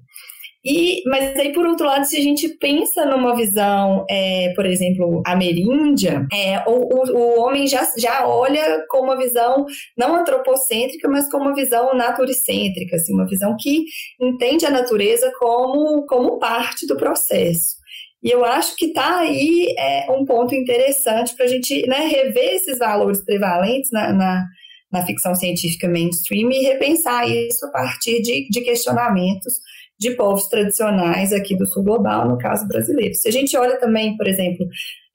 [0.66, 5.22] E, mas aí, por outro lado, se a gente pensa numa visão, é, por exemplo,
[5.24, 9.64] ameríndia, é, o, o, o, homem já, já olha com uma visão
[9.96, 13.84] não antropocêntrica, mas com uma visão naturicêntrica, assim, uma visão que
[14.20, 17.76] entende a natureza como, como parte do processo.
[18.20, 22.54] E eu acho que está aí é, um ponto interessante para a gente né, rever
[22.56, 24.44] esses valores prevalentes na, na,
[24.90, 29.54] na, ficção científica mainstream e repensar isso a partir de, de questionamentos
[29.98, 33.14] de povos tradicionais aqui do sul global, no caso brasileiro.
[33.14, 34.66] Se a gente olha também, por exemplo,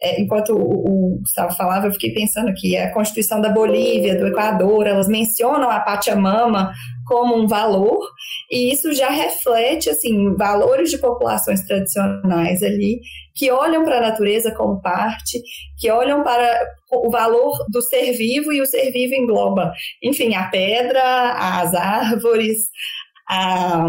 [0.01, 4.27] é, enquanto o, o, Gustavo falava, eu fiquei pensando que a Constituição da Bolívia, do
[4.27, 6.73] Equador, elas mencionam a Pachamama
[7.05, 7.99] como um valor,
[8.49, 12.99] e isso já reflete, assim, valores de populações tradicionais ali,
[13.35, 15.39] que olham para a natureza como parte,
[15.77, 20.47] que olham para o valor do ser vivo, e o ser vivo engloba, enfim, a
[20.47, 22.69] pedra, as árvores,
[23.29, 23.85] a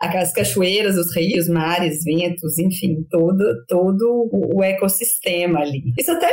[0.00, 5.92] aquelas cachoeiras, os rios, mares, ventos, enfim, todo, todo o ecossistema ali.
[5.98, 6.32] Isso até,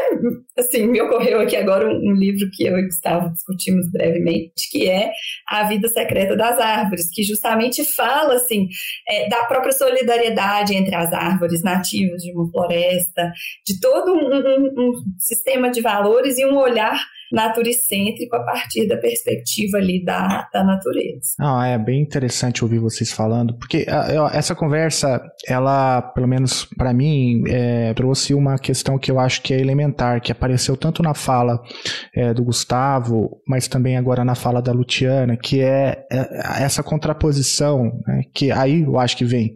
[0.58, 5.12] assim, me ocorreu aqui agora um, livro que eu e Gustavo discutimos brevemente, que é
[5.46, 8.70] A Vida Secreta das Árvores, que justamente fala, assim,
[9.06, 13.34] é, da própria solidariedade entre as árvores nativas de uma floresta,
[13.66, 16.98] de todo um, um, um sistema de valores e um olhar
[17.32, 21.36] naturicêntrico a partir da perspectiva ali da, da natureza.
[21.40, 26.94] Não, é bem interessante ouvir vocês falando, porque a, essa conversa, ela, pelo menos para
[26.94, 31.14] mim, é, trouxe uma questão que eu acho que é elementar, que apareceu tanto na
[31.14, 31.62] fala
[32.16, 38.02] é, do Gustavo, mas também agora na fala da Luciana, que é, é essa contraposição,
[38.08, 39.56] né, que aí eu acho que vem,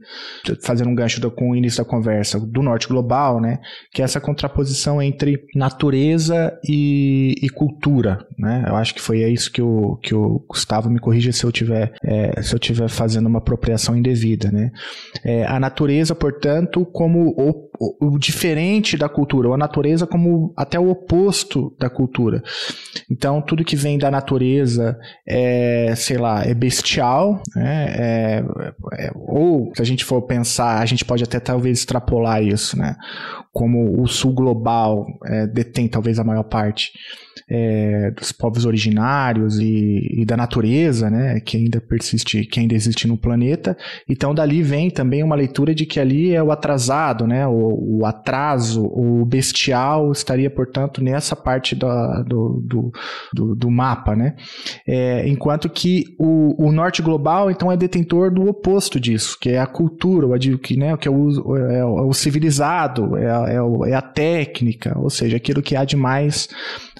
[0.63, 3.59] fazendo um gancho do, com o início da conversa, do norte global, né,
[3.93, 8.65] que é essa contraposição entre natureza e, e cultura, né?
[8.67, 11.93] Eu acho que foi isso que o, que o Gustavo me corrija se eu tiver
[12.03, 14.71] é, se eu tiver fazendo uma apropriação indevida, né?
[15.23, 20.51] É, a natureza, portanto, como o, o, o, diferente da cultura, ou a natureza como
[20.57, 22.41] até o oposto da cultura.
[23.11, 24.97] Então, tudo que vem da natureza
[25.27, 27.85] é, sei lá, é bestial, né?
[27.95, 28.43] É,
[28.93, 32.95] é, ou se a gente for pensar, a gente pode até talvez extrapolar isso, né?
[33.51, 36.91] Como o sul global é, detém talvez a maior parte
[37.49, 43.05] é, dos povos originários e, e, da natureza, né, que ainda persiste, que ainda existe
[43.07, 43.77] no planeta.
[44.09, 48.05] Então dali vem também uma leitura de que ali é o atrasado, né, o, o
[48.05, 52.91] atraso, o bestial estaria, portanto, nessa parte da, do, do,
[53.33, 54.35] do, do, mapa, né.
[54.87, 59.59] É, enquanto que o, o, norte global, então, é detentor do oposto disso, que é
[59.59, 63.93] a cultura, o, que, né, que é o, é o civilizado, é a, é, é
[63.93, 66.47] a técnica, ou seja, aquilo que há de mais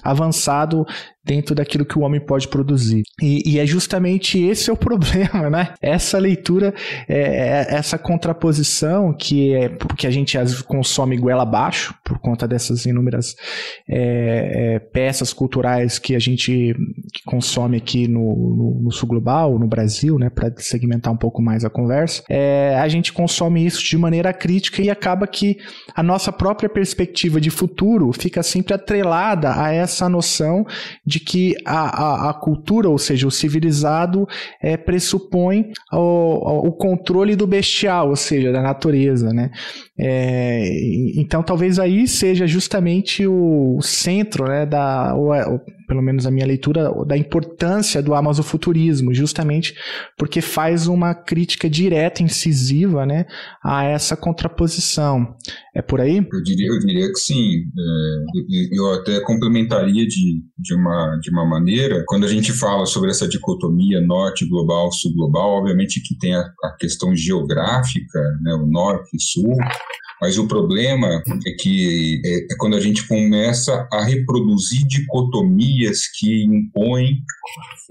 [0.02, 0.84] avançado
[1.24, 3.02] dentro daquilo que o homem pode produzir.
[3.20, 5.74] E, e é justamente esse é o problema, né?
[5.80, 6.74] Essa leitura,
[7.08, 12.86] é, é, essa contraposição que é que a gente consome goela abaixo por conta dessas
[12.86, 13.36] inúmeras
[13.88, 16.74] é, é, peças culturais que a gente
[17.24, 20.28] consome aqui no, no, no sul global, no Brasil, né?
[20.28, 24.82] Para segmentar um pouco mais a conversa, é, a gente consome isso de maneira crítica
[24.82, 25.58] e acaba que
[25.94, 30.66] a nossa própria perspectiva de futuro fica sempre atrelada a essa noção
[31.20, 34.26] que a, a, a cultura, ou seja, o civilizado,
[34.60, 39.50] é, pressupõe o, o controle do bestial, ou seja, da natureza, né?
[39.98, 40.64] É,
[41.16, 45.32] então talvez aí seja justamente o centro, né, da, o,
[45.92, 49.74] pelo menos a minha leitura, da importância do amazofuturismo, justamente
[50.16, 53.26] porque faz uma crítica direta, incisiva, né,
[53.62, 55.36] a essa contraposição.
[55.76, 56.26] É por aí?
[56.32, 57.58] Eu diria, eu diria que sim.
[57.58, 63.10] É, eu até complementaria de, de, uma, de uma maneira, quando a gente fala sobre
[63.10, 68.66] essa dicotomia norte global, sul global, obviamente que tem a, a questão geográfica, né, o
[68.66, 69.58] norte e sul,
[70.22, 76.44] mas o problema é que é, é, quando a gente começa a reproduzir dicotomias que
[76.44, 77.18] impõem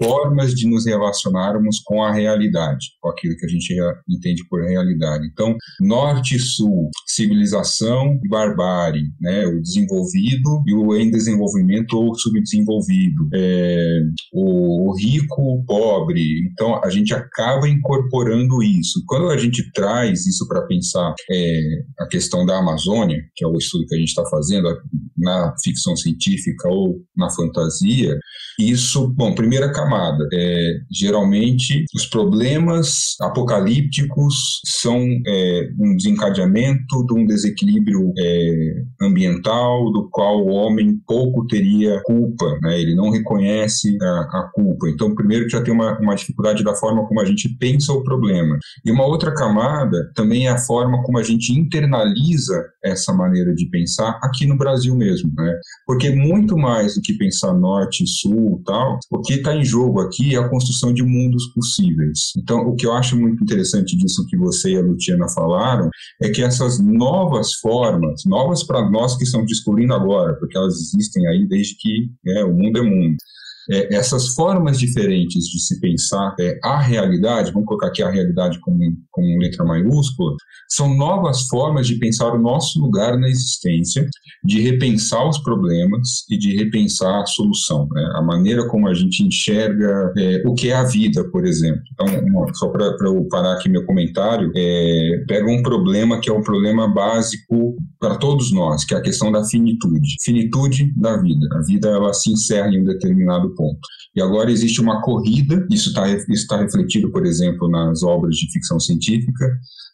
[0.02, 3.76] formas de nos relacionarmos com a realidade, com aquilo que a gente
[4.08, 5.28] entende por realidade.
[5.30, 9.44] Então, norte e sul, civilização e barbárie, né?
[9.44, 13.98] o desenvolvido e o em desenvolvimento ou subdesenvolvido, é,
[14.32, 16.48] o rico, o pobre.
[16.50, 19.02] Então, a gente acaba incorporando isso.
[19.06, 21.60] Quando a gente traz isso para pensar é,
[22.00, 24.68] a questão questão da Amazônia, que é o estudo que a gente está fazendo
[25.18, 28.16] na ficção científica ou na fantasia,
[28.58, 37.26] isso, bom, primeira camada, é, geralmente os problemas apocalípticos são é, um desencadeamento de um
[37.26, 42.80] desequilíbrio é, ambiental do qual o homem pouco teria culpa, né?
[42.80, 44.88] ele não reconhece a, a culpa.
[44.88, 48.58] Então, primeiro já tem uma, uma dificuldade da forma como a gente pensa o problema.
[48.84, 52.11] E uma outra camada também é a forma como a gente internaliza
[52.84, 55.54] essa maneira de pensar aqui no Brasil mesmo, né?
[55.86, 60.34] Porque muito mais do que pensar norte sul tal, o que está em jogo aqui
[60.34, 62.32] é a construção de mundos possíveis.
[62.36, 65.88] Então, o que eu acho muito interessante disso que você e a Luciana falaram
[66.22, 71.26] é que essas novas formas, novas para nós que estamos descobrindo agora, porque elas existem
[71.28, 73.16] aí desde que é, o mundo é mundo,
[73.70, 78.58] é, essas formas diferentes de se pensar é, a realidade, vamos colocar aqui a realidade
[78.60, 78.78] com,
[79.10, 80.36] com letra maiúscula,
[80.68, 84.08] são novas formas de pensar o nosso lugar na existência,
[84.44, 88.10] de repensar os problemas e de repensar a solução, né?
[88.14, 91.82] a maneira como a gente enxerga é, o que é a vida, por exemplo.
[91.92, 96.32] Então, uma, só para eu parar aqui meu comentário, é, pega um problema que é
[96.32, 100.16] um problema básico para todos nós, que é a questão da finitude.
[100.22, 101.46] Finitude da vida.
[101.52, 103.80] A vida ela se encerra em um determinado ponto.
[104.14, 108.50] E agora existe uma corrida, isso está isso tá refletido, por exemplo, nas obras de
[108.52, 109.46] ficção científica,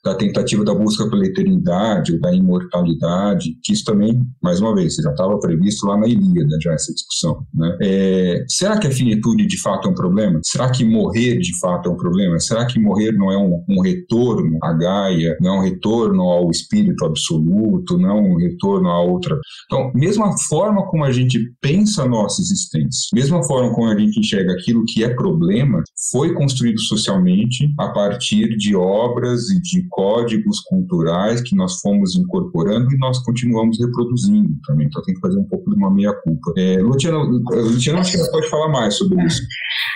[0.05, 4.97] da tentativa da busca pela eternidade ou da imortalidade, que isso também, mais uma vez,
[4.97, 7.45] já estava previsto lá na Ilíada, já essa discussão.
[7.55, 7.77] Né?
[7.83, 10.41] É, será que a finitude de fato é um problema?
[10.45, 12.39] Será que morrer de fato é um problema?
[12.39, 16.51] Será que morrer não é um, um retorno à Gaia, não é um retorno ao
[16.51, 19.39] espírito absoluto, não é um retorno a outra?
[19.67, 24.19] Então, mesma forma como a gente pensa a nossa existência, mesma forma como a gente
[24.19, 30.61] enxerga aquilo que é problema, foi construído socialmente a partir de obras e de códigos
[30.61, 34.87] culturais que nós fomos incorporando e nós continuamos reproduzindo também.
[34.87, 36.53] Então tem que fazer um pouco de uma meia-culpa.
[36.57, 39.43] É, Luciana, Luciana, acho que você pode falar mais sobre isso.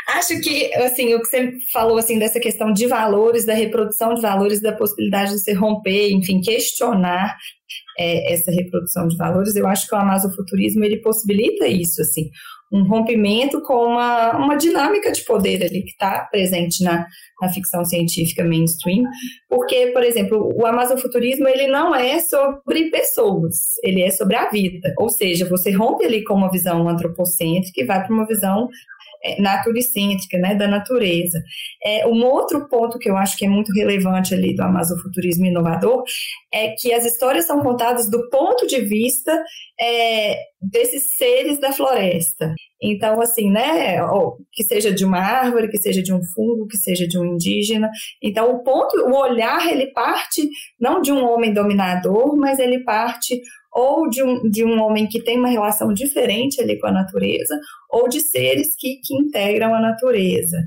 [0.09, 4.20] Acho que, assim, o que você falou, assim, dessa questão de valores, da reprodução de
[4.20, 7.37] valores, da possibilidade de se romper, enfim, questionar
[7.98, 12.31] é, essa reprodução de valores, eu acho que o amazofuturismo, ele possibilita isso, assim,
[12.72, 17.06] um rompimento com uma, uma dinâmica de poder ali que está presente na,
[17.40, 19.04] na ficção científica mainstream,
[19.48, 24.94] porque, por exemplo, o amazofuturismo ele não é sobre pessoas, ele é sobre a vida,
[24.98, 28.68] ou seja, você rompe ali com uma visão antropocêntrica e vai para uma visão
[29.38, 31.42] naturicêntrica, né, da natureza.
[31.85, 36.02] É, um outro ponto que eu acho que é muito relevante ali do amazofuturismo inovador
[36.52, 39.32] é que as histórias são contadas do ponto de vista
[39.80, 42.54] é, desses seres da floresta.
[42.80, 43.98] Então, assim, né,
[44.52, 47.88] que seja de uma árvore, que seja de um fungo, que seja de um indígena.
[48.22, 50.48] Então, o ponto, o olhar, ele parte
[50.80, 53.40] não de um homem dominador, mas ele parte
[53.72, 57.58] ou de um, de um homem que tem uma relação diferente ali com a natureza,
[57.90, 60.58] ou de seres que, que integram a natureza.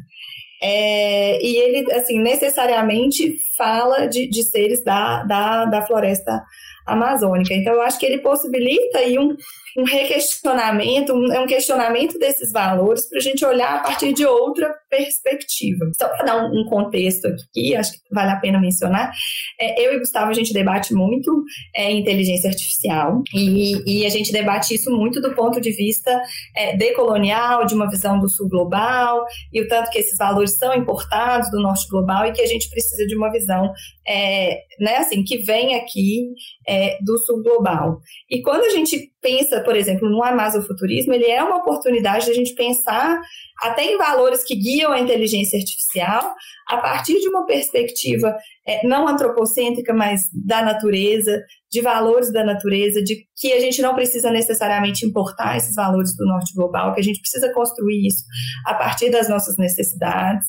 [0.62, 6.42] É, e ele, assim, necessariamente fala de, de seres da, da, da floresta
[6.88, 7.54] amazônica.
[7.54, 9.36] Então, eu acho que ele possibilita aí um,
[9.78, 14.26] um requestionamento, um, é um questionamento desses valores para a gente olhar a partir de
[14.26, 15.86] outra perspectiva.
[16.00, 19.12] Só para dar um, um, contexto aqui, acho que vale a pena mencionar,
[19.60, 21.44] é, eu e Gustavo, a gente debate muito
[21.76, 26.22] é, inteligência artificial e, e, a gente debate isso muito do ponto de vista
[26.56, 30.74] é, decolonial, de uma visão do sul global e o tanto que esses valores são
[30.74, 33.74] importados do norte global e que a gente precisa de uma visão
[34.08, 36.30] é, né, assim, que vem aqui
[36.68, 38.00] é, do sul global.
[38.30, 42.34] E quando a gente pensa por exemplo, no amazofuturismo, ele é uma oportunidade de a
[42.34, 43.20] gente pensar
[43.62, 46.34] até em valores que guiam a inteligência artificial
[46.68, 48.36] a partir de uma perspectiva
[48.68, 53.94] é, não antropocêntrica, mas da natureza, de valores da natureza, de que a gente não
[53.94, 58.24] precisa necessariamente importar esses valores do norte global, que a gente precisa construir isso
[58.66, 60.48] a partir das nossas necessidades.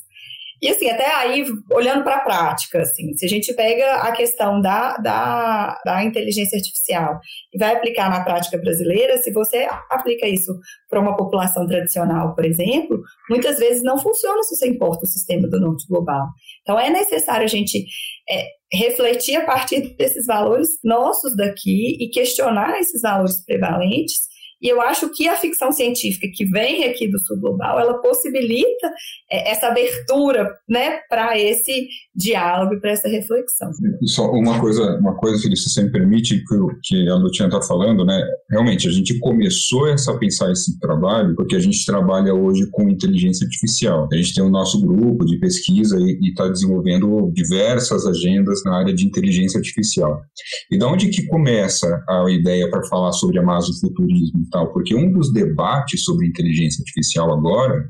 [0.62, 4.60] E assim, até aí, olhando para a prática, assim, se a gente pega a questão
[4.60, 7.18] da, da, da inteligência artificial
[7.52, 12.44] e vai aplicar na prática brasileira, se você aplica isso para uma população tradicional, por
[12.44, 16.26] exemplo, muitas vezes não funciona se você importa o sistema do norte global.
[16.62, 17.84] Então, é necessário a gente
[18.30, 24.25] é, refletir a partir desses valores nossos daqui e questionar esses valores prevalentes
[24.60, 28.90] e eu acho que a ficção científica que vem aqui do sul global, ela possibilita
[29.30, 33.70] é, essa abertura, né, para esse diálogo para essa reflexão.
[34.04, 37.66] Só uma coisa, uma coisa, Felipe, se você me permite, que, que a Luciana está
[37.66, 42.34] falando, né, realmente, a gente começou essa, a pensar esse trabalho porque a gente trabalha
[42.34, 44.08] hoje com inteligência artificial.
[44.10, 48.94] A gente tem o nosso grupo de pesquisa e está desenvolvendo diversas agendas na área
[48.94, 50.20] de inteligência artificial.
[50.70, 53.42] E da onde que começa a ideia para falar sobre a
[54.72, 57.88] porque um dos debates sobre inteligência artificial agora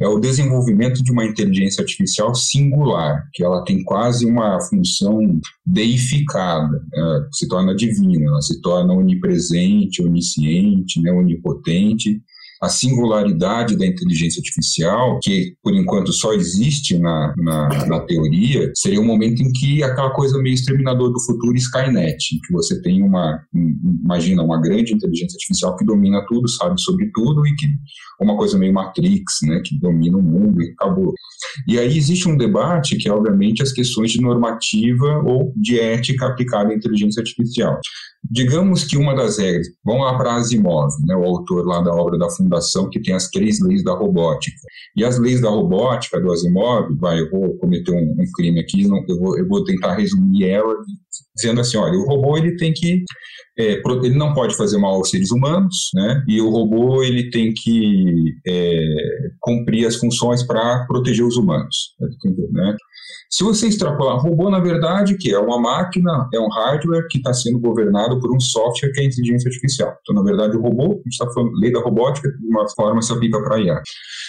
[0.00, 6.80] é o desenvolvimento de uma inteligência artificial singular, que ela tem quase uma função deificada,
[7.32, 12.22] se torna divina, ela se torna onipresente, onisciente, né, onipotente,
[12.62, 19.00] a singularidade da inteligência artificial, que por enquanto só existe na, na, na, teoria, seria
[19.00, 23.02] um momento em que aquela coisa meio exterminador do futuro Skynet, em que você tem
[23.02, 23.42] uma,
[24.04, 27.66] imagina, uma grande inteligência artificial que domina tudo, sabe sobre tudo e que
[28.20, 31.12] uma coisa meio Matrix, né, que domina o mundo e acabou.
[31.66, 36.26] E aí existe um debate que é, obviamente, as questões de normativa ou de ética
[36.26, 37.80] aplicada à inteligência artificial.
[38.30, 42.16] Digamos que uma das regras, vamos lá para Asimov, né, o autor lá da obra
[42.16, 44.56] da Fundação, que tem as três leis da robótica.
[44.96, 48.86] E as leis da robótica do Asimov, vai, eu vou cometer um, um crime aqui,
[48.86, 50.74] não, eu, vou, eu vou tentar resumir ela
[51.34, 53.04] dizendo assim, olha, o robô ele tem que
[53.58, 56.24] é, ele não pode fazer mal aos seres humanos, né?
[56.26, 58.94] E o robô ele tem que é,
[59.40, 61.94] cumprir as funções para proteger os humanos,
[62.52, 62.74] né?
[63.30, 67.32] Se você extrapolar, robô na verdade que é uma máquina, é um hardware que está
[67.32, 69.96] sendo governado por um software que é a inteligência artificial.
[70.02, 73.02] Então, na verdade, o robô, a gente está falando lei da robótica, de uma forma
[73.02, 73.80] se aplica para IA.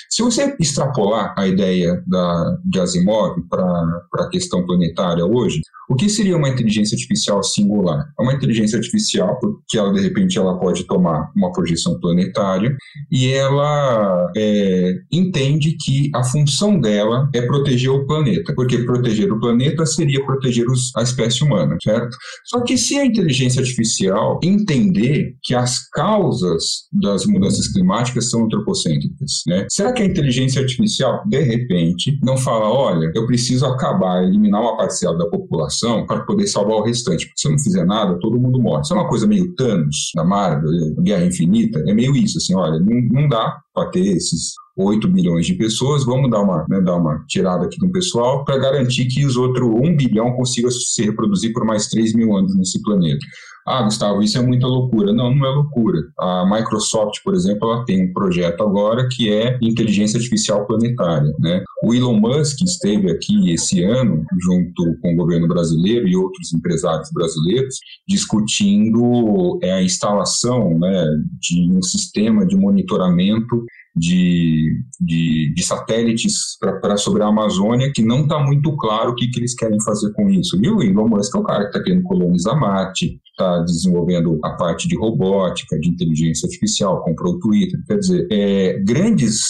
[0.10, 6.10] Se você extrapolar a ideia da, de Asimov para a questão planetária hoje, o que
[6.10, 8.06] seria uma inteligência artificial singular?
[8.18, 12.76] É uma inteligência artificial que ela de repente ela pode tomar uma projeção planetária
[13.12, 19.39] e ela é, entende que a função dela é proteger o planeta, porque proteger o
[19.39, 22.15] planeta seria proteger os, a espécie humana, certo?
[22.45, 29.41] Só que se a inteligência artificial entender que as causas das mudanças climáticas são antropocêntricas,
[29.47, 29.65] né?
[29.69, 34.78] Será que a inteligência artificial de repente não fala, olha, eu preciso acabar, eliminar uma
[34.78, 37.26] parcela da população para poder salvar o restante.
[37.26, 38.82] Porque se eu não fizer nada, todo mundo morre.
[38.82, 40.69] Isso é uma coisa meio Thanos, da Marvel,
[41.01, 41.84] Guerra Infinita.
[41.88, 46.05] É meio isso, assim, olha, não, não dá para ter esses 8 bilhões de pessoas,
[46.05, 49.67] vamos dar uma, né, dar uma tirada aqui no pessoal para garantir que os outros
[49.67, 53.26] 1 bilhão consigam se reproduzir por mais 3 mil anos nesse planeta.
[53.65, 55.13] Ah, Gustavo, isso é muita loucura.
[55.13, 55.99] Não, não é loucura.
[56.19, 61.34] A Microsoft, por exemplo, ela tem um projeto agora que é inteligência artificial planetária.
[61.39, 61.63] Né?
[61.82, 67.09] O Elon Musk esteve aqui esse ano, junto com o governo brasileiro e outros empresários
[67.13, 71.05] brasileiros, discutindo é, a instalação né,
[71.39, 73.63] de um sistema de monitoramento
[73.96, 79.28] de, de, de satélites para sobre a Amazônia, que não está muito claro o que,
[79.28, 80.58] que eles querem fazer com isso.
[80.64, 84.52] E o Elon Musk é o cara que está querendo colonizar Marte, está desenvolvendo a
[84.52, 87.80] parte de robótica, de inteligência artificial, comprou o Twitter.
[87.86, 89.42] Quer dizer, é, grandes.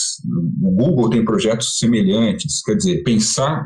[0.61, 2.63] O Google tem projetos semelhantes.
[2.63, 3.63] Quer dizer, pensar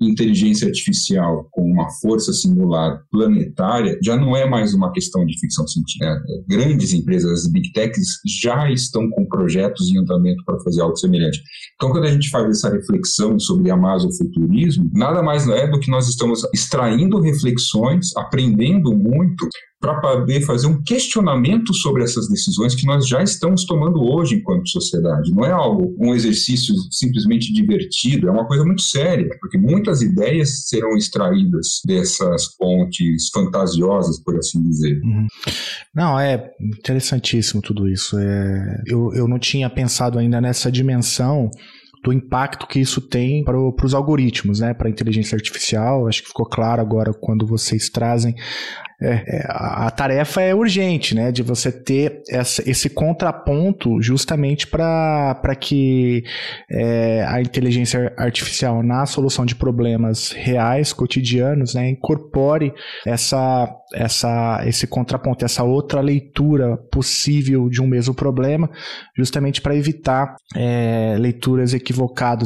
[0.00, 5.66] inteligência artificial com uma força singular planetária já não é mais uma questão de ficção
[5.66, 6.06] científica.
[6.06, 6.20] Né?
[6.48, 8.06] Grandes empresas, as big techs,
[8.42, 11.40] já estão com projetos em andamento para fazer algo semelhante.
[11.74, 16.08] Então, quando a gente faz essa reflexão sobre amazofuturismo, nada mais é do que nós
[16.08, 19.35] estamos extraindo reflexões, aprendendo muito
[19.80, 24.68] para poder fazer um questionamento sobre essas decisões que nós já estamos tomando hoje enquanto
[24.68, 25.30] sociedade.
[25.32, 30.66] Não é algo, um exercício simplesmente divertido, é uma coisa muito séria, porque muitas ideias
[30.66, 34.98] serão extraídas dessas fontes fantasiosas, por assim dizer.
[35.04, 35.26] Uhum.
[35.94, 38.18] Não, é interessantíssimo tudo isso.
[38.18, 41.50] É, eu, eu não tinha pensado ainda nessa dimensão
[42.06, 46.06] do impacto que isso tem para os algoritmos, né, para a inteligência artificial.
[46.06, 48.36] Acho que ficou claro agora quando vocês trazem
[49.00, 51.30] é, é, a tarefa é urgente, né?
[51.30, 56.24] De você ter essa, esse contraponto justamente para que
[56.70, 62.72] é, a inteligência artificial na solução de problemas reais, cotidianos, né, incorpore
[63.04, 68.70] essa, essa, esse contraponto, essa outra leitura possível de um mesmo problema,
[69.14, 71.95] justamente para evitar é, leituras equivocadas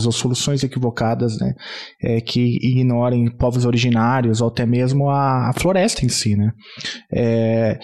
[0.06, 1.54] ou soluções equivocadas, né?
[2.02, 6.52] É, que ignorem povos originários ou até mesmo a, a floresta em si, né?
[7.12, 7.78] É,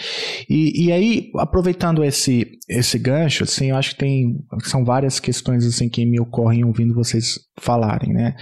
[0.49, 5.64] e, e aí, aproveitando esse, esse gancho, assim, eu acho que tem são várias questões
[5.64, 8.35] assim que me ocorrem ouvindo vocês falarem, né?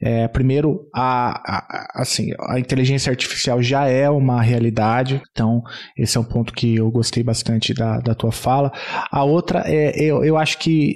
[0.00, 5.62] É, primeiro, a, a, assim, a inteligência artificial já é uma realidade, então
[5.96, 8.72] esse é um ponto que eu gostei bastante da, da tua fala.
[9.10, 10.94] A outra é, eu, eu acho que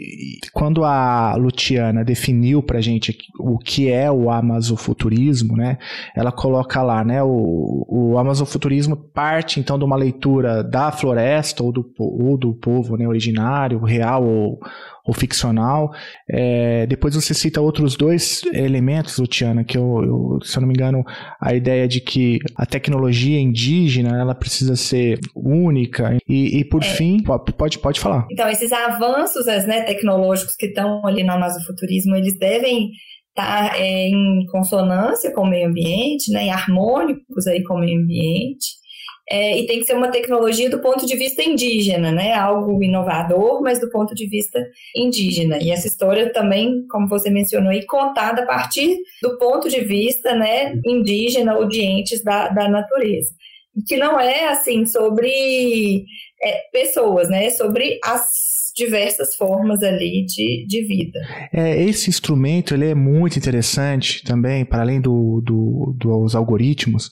[0.52, 1.36] quando a
[1.76, 5.78] Luciana definiu pra gente o que é o amazofuturismo, né?
[6.14, 7.22] Ela coloca lá, né?
[7.22, 12.96] O, o amazofuturismo parte então de uma leitura da floresta ou do, ou do povo
[12.96, 14.58] né, originário, real ou
[15.06, 15.92] ou ficcional.
[16.28, 20.74] É, depois você cita outros dois elementos, Luciana, que eu, eu, se eu não me
[20.74, 21.04] engano,
[21.40, 26.86] a ideia de que a tecnologia indígena ela precisa ser única e, e por é.
[26.86, 28.26] fim, pode, pode falar.
[28.30, 32.90] Então, esses avanços né, tecnológicos que estão ali no amazofuturismo, eles devem
[33.30, 37.80] estar tá, é, em consonância com o meio ambiente, né, em harmônicos aí com o
[37.80, 38.76] meio ambiente
[39.28, 42.32] é, e tem que ser uma tecnologia do ponto de vista indígena, né?
[42.32, 44.64] Algo inovador, mas do ponto de vista
[44.94, 45.58] indígena.
[45.60, 50.34] E essa história também, como você mencionou, aí, contada a partir do ponto de vista
[50.34, 53.34] né, indígena ou de entes da, da natureza.
[53.86, 56.04] Que não é assim sobre
[56.40, 57.50] é, pessoas, né?
[57.50, 58.45] Sobre as
[58.76, 61.18] diversas formas ali de, de vida.
[61.52, 67.10] É, esse instrumento ele é muito interessante também, para além do, do, dos algoritmos,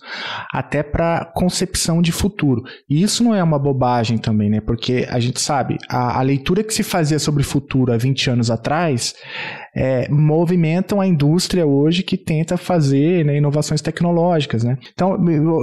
[0.52, 2.62] até para concepção de futuro.
[2.88, 4.60] E isso não é uma bobagem também, né?
[4.60, 8.50] Porque a gente sabe, a, a leitura que se fazia sobre futuro há 20 anos
[8.50, 9.14] atrás
[9.75, 14.62] é, movimentam a indústria hoje que tenta fazer né, inovações tecnológicas.
[14.62, 14.79] Né?
[14.93, 15.18] Então,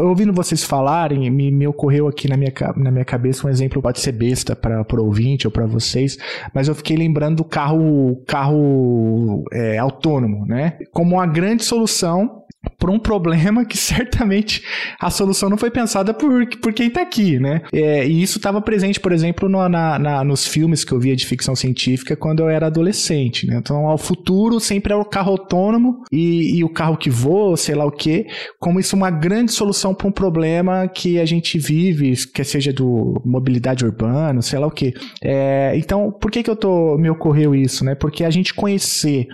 [0.07, 3.99] ouvindo vocês falarem, me, me ocorreu aqui na minha, na minha cabeça um exemplo, pode
[3.99, 6.17] ser besta para o ouvinte ou para vocês,
[6.53, 10.77] mas eu fiquei lembrando do carro, carro é, autônomo, né?
[10.91, 12.40] como uma grande solução
[12.77, 14.63] por um problema que certamente
[14.99, 17.61] a solução não foi pensada por, por quem está aqui, né?
[17.71, 21.15] É, e isso estava presente, por exemplo, no, na, na, nos filmes que eu via
[21.15, 23.57] de ficção científica quando eu era adolescente, né?
[23.57, 27.75] Então, ao futuro sempre é o carro autônomo e, e o carro que voa, sei
[27.75, 28.27] lá o quê,
[28.59, 32.73] como isso é uma grande solução para um problema que a gente vive, que seja
[32.73, 34.93] do mobilidade urbana, sei lá o quê.
[35.21, 37.95] É, então, por que que eu tô, me ocorreu isso, né?
[37.95, 39.27] Porque a gente conhecer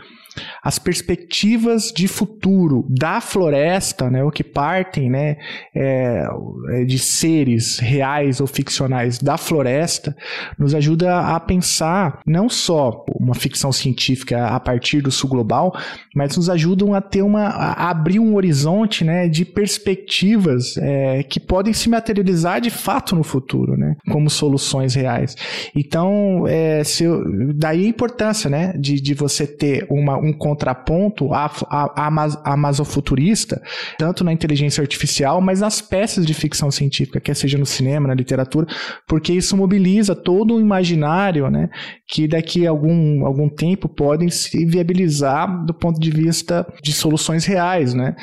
[0.64, 5.38] as perspectivas de futuro da floresta, né, o que partem né,
[5.76, 6.28] é,
[6.72, 10.16] é, de seres reais ou ficcionais da floresta,
[10.58, 15.76] nos ajuda a pensar não só uma ficção científica a partir do sul global,
[16.16, 21.40] mas nos ajudam a ter uma a abrir um horizonte né, de perspectivas é, que
[21.40, 25.36] podem se materializar de fato no futuro, né, como soluções reais.
[25.76, 31.46] Então, é, eu, daí a importância né, de, de você ter uma, um contraponto à,
[31.70, 33.62] à, à amazofuturista,
[33.98, 38.14] tanto na inteligência artificial, mas nas peças de ficção científica, quer seja no cinema, na
[38.14, 38.68] literatura,
[39.08, 41.70] porque isso mobiliza todo um imaginário né,
[42.08, 47.46] que daqui a algum, algum tempo podem se viabilizar do ponto de vista de soluções
[47.46, 47.94] reais.
[47.94, 48.16] Né?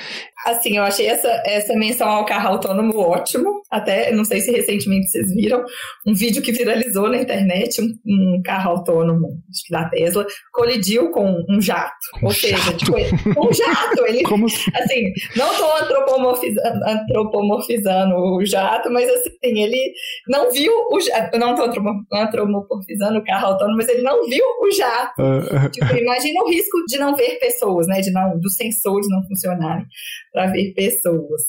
[0.45, 3.63] Assim, eu achei essa, essa menção ao carro autônomo ótimo.
[3.71, 5.65] Até, não sei se recentemente vocês viram,
[6.07, 11.11] um vídeo que viralizou na internet, um, um carro autônomo, acho que da Tesla, colidiu
[11.11, 11.95] com um jato.
[12.23, 12.77] Um Ou seja, jato.
[12.77, 14.07] Tipo, um jato.
[14.07, 14.47] Ele, Como...
[14.47, 19.93] assim, não estou antropomorfizando, antropomorfizando o jato, mas assim, ele
[20.29, 21.39] não viu o jato.
[21.39, 21.67] Não estou
[22.13, 25.23] antropomorfizando o carro autônomo, mas ele não viu o jato.
[25.23, 25.71] Uh...
[25.71, 28.01] Tipo, imagina o risco de não ver pessoas, né?
[28.01, 29.87] De não, dos sensores não funcionarem
[30.35, 31.43] para ver pessoas.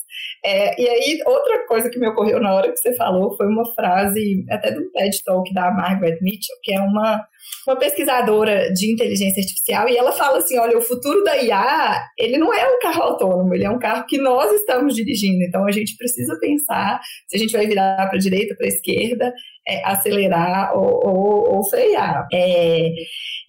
[0.45, 3.65] É, e aí, outra coisa que me ocorreu na hora que você falou foi uma
[3.73, 7.25] frase até do TED Talk da Margaret Mitchell, que é uma,
[7.67, 12.37] uma pesquisadora de inteligência artificial, e ela fala assim: olha, o futuro da IA, ele
[12.37, 15.43] não é um carro autônomo, ele é um carro que nós estamos dirigindo.
[15.43, 18.69] Então, a gente precisa pensar se a gente vai virar para a direita, para a
[18.69, 19.33] esquerda,
[19.67, 22.27] é, acelerar ou, ou, ou frear.
[22.31, 22.87] É,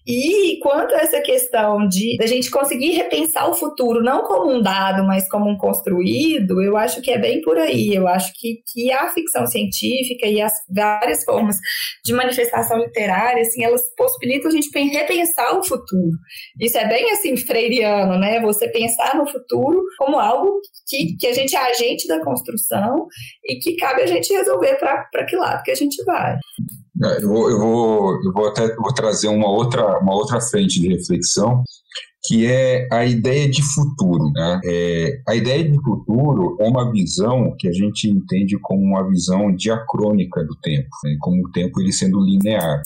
[0.07, 4.61] E quanto a essa questão de da gente conseguir repensar o futuro, não como um
[4.61, 7.93] dado, mas como um construído, eu acho que é bem por aí.
[7.93, 11.57] Eu acho que, que a ficção científica e as várias formas
[12.05, 16.17] de manifestação literária, assim, elas possibilitam a gente repensar o futuro.
[16.57, 18.39] Isso é bem assim freiriano, né?
[18.39, 23.07] Você pensar no futuro como algo que, que a gente é agente da construção
[23.43, 26.37] e que cabe a gente resolver para que lado que a gente vai.
[27.03, 30.79] É, eu vou, eu vou, eu vou até vou trazer uma outra, uma outra frente
[30.79, 31.63] de reflexão,
[32.25, 34.31] que é a ideia de futuro.
[34.31, 34.61] Né?
[34.65, 39.55] É, a ideia de futuro é uma visão que a gente entende como uma visão
[39.55, 41.15] diacrônica do tempo, né?
[41.19, 42.81] como o tempo ele sendo linear.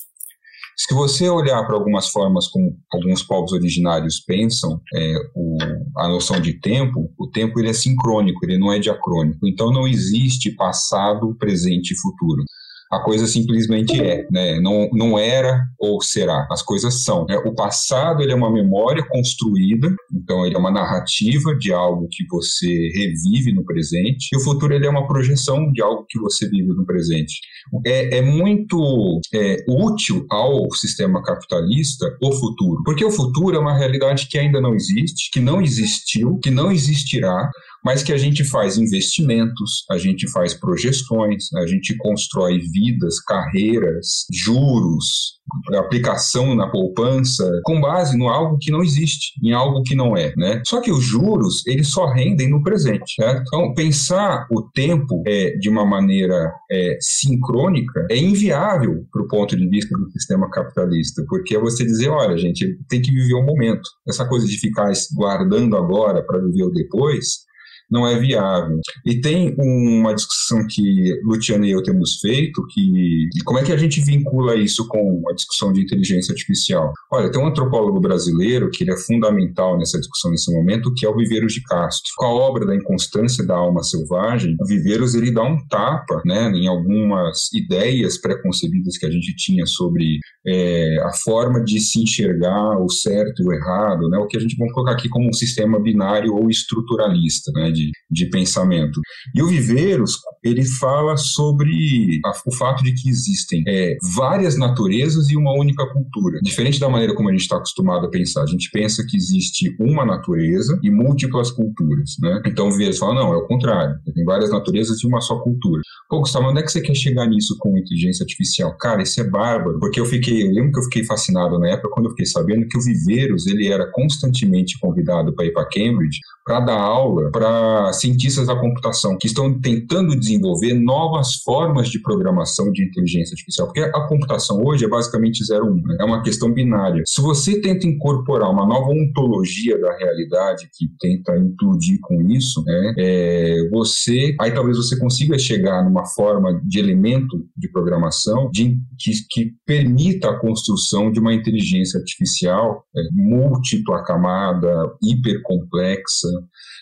[0.76, 5.58] Se você olhar para algumas formas como alguns povos originários pensam é, o,
[5.98, 9.48] a noção de tempo, o tempo ele é sincrônico, ele não é diacrônico.
[9.48, 12.44] Então não existe passado, presente e futuro
[12.92, 14.60] a coisa simplesmente é, né?
[14.60, 17.26] Não, não era ou será, as coisas são.
[17.26, 17.38] Né?
[17.46, 22.26] O passado ele é uma memória construída, então ele é uma narrativa de algo que
[22.28, 26.48] você revive no presente, e o futuro ele é uma projeção de algo que você
[26.50, 27.40] vive no presente.
[27.86, 33.78] É, é muito é, útil ao sistema capitalista o futuro, porque o futuro é uma
[33.78, 37.50] realidade que ainda não existe, que não existiu, que não existirá,
[37.84, 44.26] mas que a gente faz investimentos, a gente faz projeções, a gente constrói vidas, carreiras,
[44.32, 45.40] juros,
[45.78, 50.34] aplicação na poupança, com base no algo que não existe, em algo que não é,
[50.38, 50.62] né?
[50.66, 53.16] Só que os juros, eles só rendem no presente?
[53.20, 59.56] Então, pensar o tempo é, de uma maneira é, sincrônica é inviável para o ponto
[59.58, 63.46] de vista do sistema capitalista, porque é você dizer, olha, gente, tem que viver o
[63.46, 63.90] momento.
[64.08, 67.51] Essa coisa de ficar guardando agora para viver o depois,
[67.92, 68.80] não é viável.
[69.06, 73.78] E tem uma discussão que Luciano e eu temos feito, que como é que a
[73.78, 76.94] gente vincula isso com a discussão de inteligência artificial?
[77.12, 81.10] Olha, tem um antropólogo brasileiro que ele é fundamental nessa discussão nesse momento, que é
[81.10, 82.12] o Viveiros de Castro.
[82.16, 86.50] Com a obra da inconstância da alma selvagem, o Viveiros ele dá um tapa né,
[86.52, 92.78] em algumas ideias preconcebidas que a gente tinha sobre é, a forma de se enxergar
[92.80, 95.34] o certo e o errado, né, o que a gente vai colocar aqui como um
[95.34, 99.00] sistema binário ou estruturalista, né, de de, de pensamento.
[99.36, 100.14] E o Viveiros,
[100.44, 105.86] ele fala sobre a, o fato de que existem é, várias naturezas e uma única
[105.88, 106.40] cultura.
[106.42, 108.44] Diferente da maneira como a gente está acostumado a pensar.
[108.44, 112.42] A gente pensa que existe uma natureza e múltiplas culturas, né?
[112.46, 113.96] Então o Viveiros fala, não, é o contrário.
[114.14, 115.82] Tem várias naturezas e uma só cultura.
[116.10, 118.76] Pô, Gustavo, onde é que você quer chegar nisso com inteligência artificial?
[118.78, 119.80] Cara, isso é bárbaro.
[119.80, 122.68] Porque eu fiquei, eu lembro que eu fiquei fascinado na época quando eu fiquei sabendo
[122.68, 127.71] que o Viveiros, ele era constantemente convidado para ir para Cambridge para dar aula para
[127.94, 133.82] cientistas da computação que estão tentando desenvolver novas formas de programação de inteligência artificial, porque
[133.82, 135.98] a computação hoje é basicamente 0 1, né?
[136.00, 137.04] é uma questão binária.
[137.06, 142.94] Se você tenta incorporar uma nova ontologia da realidade que tenta implodir com isso, né,
[142.98, 149.12] é, você aí talvez você consiga chegar numa forma de elemento de programação de, que,
[149.30, 156.28] que permita a construção de uma inteligência artificial é, múltipla camada, hipercomplexa,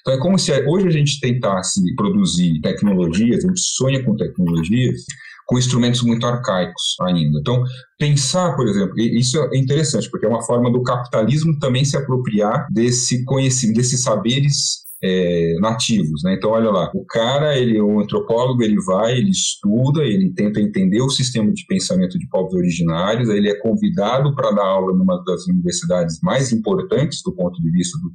[0.02, 5.04] então é como se hoje a gente tentasse produzir tecnologias, a gente sonha com tecnologias
[5.50, 7.40] com instrumentos muito arcaicos ainda.
[7.40, 7.64] Então,
[7.98, 12.68] pensar, por exemplo, isso é interessante, porque é uma forma do capitalismo também se apropriar
[12.72, 16.36] desse conhecimento, desses saberes é, nativos, né?
[16.36, 20.62] Então, olha lá, o cara, ele é um antropólogo, ele vai, ele estuda, ele tenta
[20.62, 25.24] entender o sistema de pensamento de povos originários, ele é convidado para dar aula numa
[25.24, 28.12] das universidades mais importantes do ponto de vista do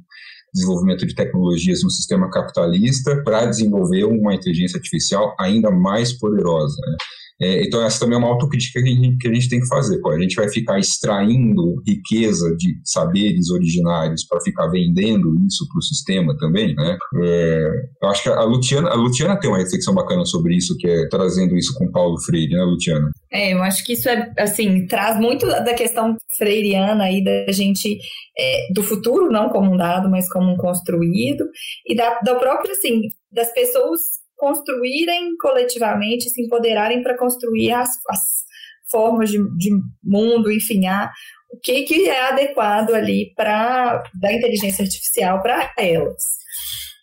[0.55, 6.77] desenvolvimento de tecnologias no sistema capitalista para desenvolver uma inteligência artificial ainda mais poderosa.
[6.87, 6.95] Né?
[7.41, 9.67] É, então, essa também é uma autocrítica que a gente, que a gente tem que
[9.67, 9.99] fazer.
[9.99, 10.09] Pô.
[10.11, 15.81] A gente vai ficar extraindo riqueza de saberes originários para ficar vendendo isso para o
[15.81, 16.97] sistema também, né?
[17.23, 17.67] É,
[18.01, 21.07] eu acho que a Luciana, a Luciana tem uma reflexão bacana sobre isso, que é
[21.09, 23.09] trazendo isso com Paulo Freire, né, Luciana?
[23.31, 27.97] É, eu acho que isso é, assim, traz muito da questão freiriana aí da gente,
[28.37, 31.45] é, do futuro, não como um dado, mas como um construído,
[31.85, 33.99] e da, da própria, assim, das pessoas
[34.35, 38.45] construírem coletivamente, se empoderarem para construir as, as
[38.89, 39.71] formas de, de,
[40.03, 41.11] mundo, enfim, a,
[41.51, 46.45] o que, que é adequado ali para da inteligência artificial para elas.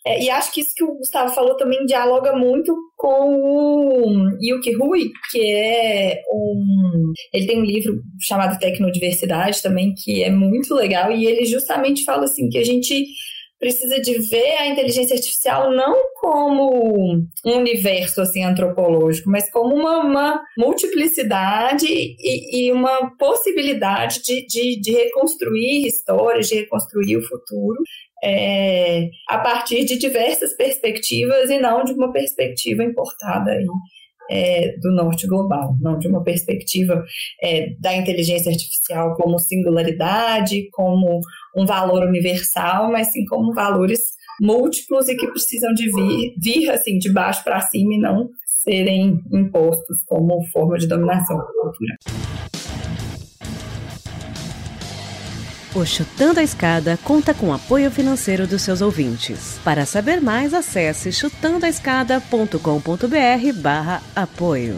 [0.04, 4.72] É, e acho que isso que o Gustavo falou também dialoga muito com o Yuki
[4.74, 7.12] Rui, que é um.
[7.32, 12.24] Ele tem um livro chamado Tecnodiversidade também, que é muito legal, e ele justamente fala
[12.24, 13.06] assim que a gente
[13.62, 17.14] precisa de ver a inteligência artificial não como
[17.46, 24.80] um universo assim antropológico, mas como uma, uma multiplicidade e, e, uma possibilidade de, de,
[24.80, 27.78] de, reconstruir histórias, de reconstruir o futuro.
[28.24, 33.66] É, a partir de diversas perspectivas e não de uma perspectiva importada aí
[34.30, 37.04] é, do norte global, não de uma perspectiva
[37.42, 41.20] é, da inteligência artificial como singularidade, como
[41.56, 44.00] um valor universal, mas sim como valores
[44.40, 48.30] múltiplos e que precisam de vir, vir assim de baixo para cima e não
[48.62, 51.96] serem impostos como forma de dominação da cultura.
[55.74, 59.58] O Chutando a Escada conta com apoio financeiro dos seus ouvintes.
[59.64, 64.76] Para saber mais, acesse chutandoaescada.com.br barra apoio.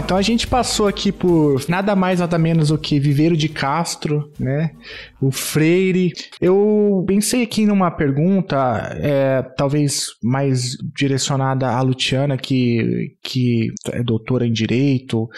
[0.00, 4.32] Então a gente passou aqui por nada mais nada menos do que Viveiro de Castro,
[4.38, 4.72] né?
[5.20, 6.12] O Freire.
[6.40, 8.56] Eu pensei aqui numa pergunta,
[9.00, 15.28] é, talvez mais direcionada à Luciana, que, que é doutora em Direito,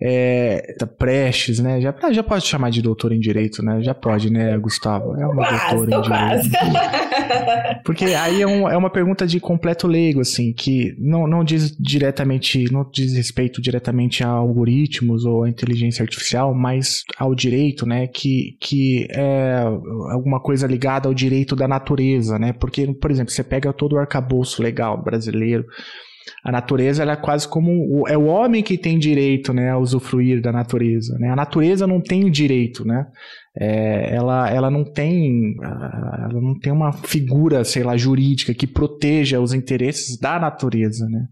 [0.00, 1.80] é, tá prestes, né?
[1.80, 3.82] Já, já pode chamar de doutora em Direito, né?
[3.82, 5.14] Já pode, né, Gustavo?
[5.16, 6.56] É uma quase, doutora em Direito.
[7.84, 11.76] Porque aí é, um, é uma pergunta de completo leigo, assim, que não, não diz
[11.78, 17.86] diretamente, não diz respeito diretamente diretamente a algoritmos ou a inteligência artificial, mas ao direito,
[17.86, 19.62] né, que, que é
[20.10, 23.98] alguma coisa ligada ao direito da natureza, né, porque, por exemplo, você pega todo o
[23.98, 25.64] arcabouço legal brasileiro,
[26.44, 29.78] a natureza ela é quase como o, é o homem que tem direito né, a
[29.78, 31.16] usufruir da natureza.
[31.18, 31.28] Né?
[31.28, 33.06] A natureza não tem direito, né?
[33.58, 39.40] É, ela, ela não tem ela não tem uma figura, sei lá, jurídica que proteja
[39.40, 41.26] os interesses da natureza, né?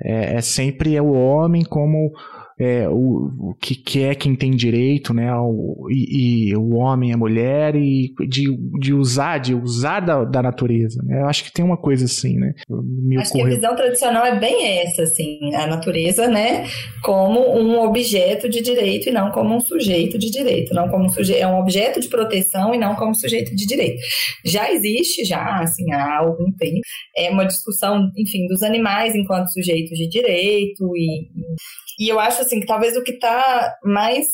[0.00, 2.12] é, é sempre é o homem como
[2.58, 5.32] é, o, o que, que é quem tem direito, né?
[5.36, 8.46] O, e, e, o homem, a mulher, e de,
[8.80, 11.00] de usar, de usar da, da natureza.
[11.04, 11.20] Né?
[11.20, 12.54] Eu acho que tem uma coisa assim, né?
[12.68, 13.46] Me acho ocorreu...
[13.46, 16.66] que a visão tradicional é bem essa, assim, a natureza, né?
[17.02, 21.08] Como um objeto de direito e não como um sujeito de direito, não como um
[21.08, 24.00] sujeito, é um objeto de proteção e não como sujeito de direito.
[24.44, 26.80] Já existe, já, assim, há algum tempo,
[27.16, 31.28] é uma discussão, enfim, dos animais enquanto sujeitos de direito e
[31.98, 34.26] e eu acho assim que talvez o que está mais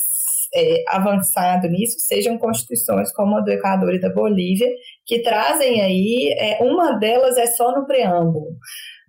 [0.55, 4.69] é, avançado nisso sejam constituições como a do Equador e da Bolívia,
[5.05, 8.55] que trazem aí, é, uma delas é só no preâmbulo,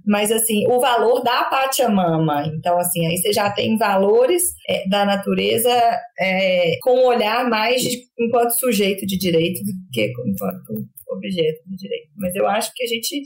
[0.04, 2.44] mas assim, o valor da Pachamama.
[2.46, 5.70] Então, assim, aí você já tem valores é, da natureza
[6.18, 11.76] é, com um olhar mais de, enquanto sujeito de direito do que enquanto objeto de
[11.76, 12.10] direito.
[12.16, 13.22] Mas eu acho que a gente.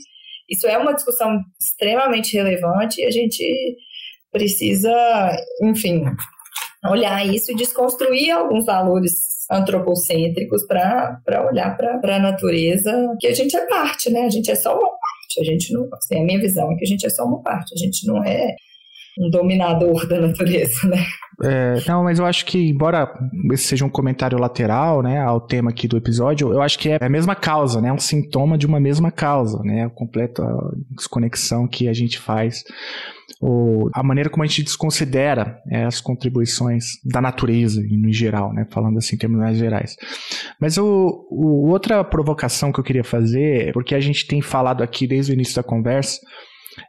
[0.49, 3.45] Isso é uma discussão extremamente relevante e a gente
[4.31, 4.91] precisa,
[5.61, 6.03] enfim,
[6.85, 13.55] olhar isso e desconstruir alguns valores antropocêntricos para olhar para a natureza, que a gente
[13.55, 14.21] é parte, né?
[14.21, 15.87] A gente é só uma parte, a gente não.
[15.93, 18.23] Assim, a minha visão é que a gente é só uma parte, a gente não
[18.23, 18.55] é
[19.19, 21.05] um dominador da natureza, né?
[21.43, 23.11] É, não, mas eu acho que, embora
[23.51, 26.97] esse seja um comentário lateral, né, ao tema aqui do episódio, eu acho que é
[27.01, 30.43] a mesma causa, né, é um sintoma de uma mesma causa, né, a completa
[30.91, 32.63] desconexão que a gente faz,
[33.39, 38.67] ou a maneira como a gente desconsidera é, as contribuições da natureza, no geral, né,
[38.69, 39.95] falando assim em termos mais gerais.
[40.59, 45.07] Mas o, o outra provocação que eu queria fazer, porque a gente tem falado aqui
[45.07, 46.19] desde o início da conversa,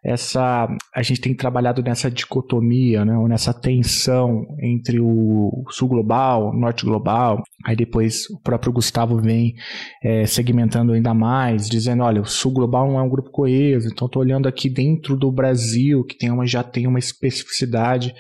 [0.05, 6.53] essa a gente tem trabalhado nessa dicotomia, né, ou nessa tensão entre o sul global,
[6.53, 9.54] norte global, Aí depois o próprio Gustavo vem
[10.02, 14.06] é, segmentando ainda mais, dizendo, olha, o Sul Global não é um grupo coeso, então
[14.06, 18.14] estou olhando aqui dentro do Brasil, que tem uma, já tem uma especificidade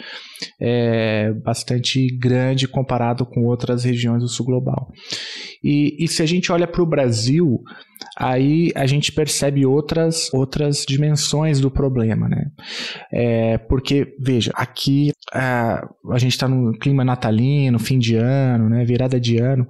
[0.60, 4.92] é, bastante grande comparado com outras regiões do Sul Global.
[5.62, 7.62] E, e se a gente olha para o Brasil,
[8.16, 12.46] aí a gente percebe outras, outras dimensões do problema, né?
[13.12, 18.84] É, porque, veja, aqui a, a gente está no clima natalino, fim de ano, né,
[18.84, 19.66] virada de ano,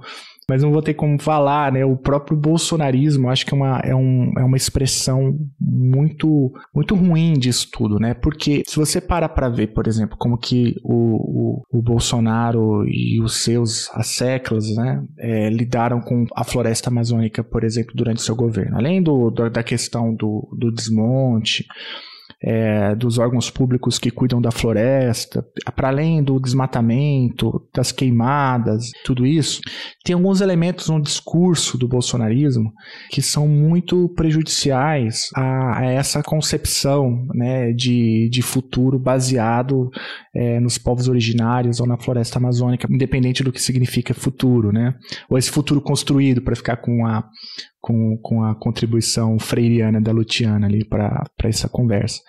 [0.48, 1.84] mas não vou ter como falar, né?
[1.84, 7.34] O próprio bolsonarismo, acho que é uma, é, um, é uma expressão muito, muito ruim
[7.34, 8.12] disso tudo, né?
[8.12, 13.20] Porque se você para para ver, por exemplo, como que o, o, o Bolsonaro e
[13.22, 18.76] os seus asseclas, né, é, lidaram com a floresta amazônica, por exemplo, durante seu governo,
[18.76, 21.64] além do, da questão do, do desmonte,
[22.44, 25.44] é, dos órgãos públicos que cuidam da floresta,
[25.76, 29.60] para além do desmatamento, das queimadas, tudo isso,
[30.04, 32.72] tem alguns elementos no discurso do bolsonarismo
[33.10, 39.90] que são muito prejudiciais a, a essa concepção né, de, de futuro baseado
[40.34, 44.94] é, nos povos originários ou na floresta amazônica, independente do que significa futuro, né?
[45.28, 47.24] Ou esse futuro construído para ficar com a
[47.82, 52.22] com, com a contribuição freiriana da Lutiana ali para essa conversa.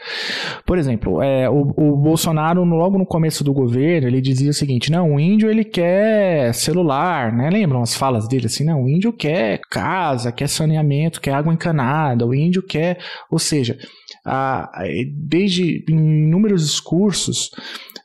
[0.66, 4.92] Por exemplo, é, o, o Bolsonaro, logo no começo do governo, ele dizia o seguinte:
[4.92, 7.52] não, o índio ele quer celular, né?
[7.52, 8.66] Lembram as falas dele assim?
[8.66, 12.98] Não, o índio quer casa, quer saneamento, quer água encanada, o índio quer.
[13.30, 13.78] Ou seja,
[14.26, 14.72] a,
[15.16, 17.52] desde inúmeros discursos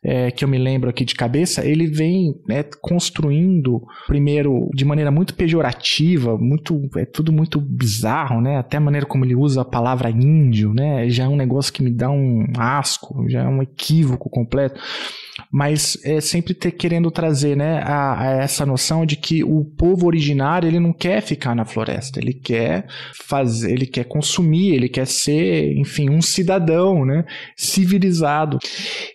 [0.03, 5.11] é, que eu me lembro aqui de cabeça, ele vem né, construindo, primeiro, de maneira
[5.11, 8.59] muito pejorativa, muito, é tudo muito bizarro, né?
[8.59, 11.09] Até a maneira como ele usa a palavra índio, né?
[11.09, 14.81] Já é um negócio que me dá um asco, já é um equívoco completo
[15.51, 20.07] mas é sempre ter, querendo trazer né, a, a, essa noção de que o povo
[20.07, 25.07] originário ele não quer ficar na floresta, ele quer fazer, ele quer consumir, ele quer
[25.07, 27.25] ser, enfim, um cidadão, né,
[27.57, 28.59] civilizado.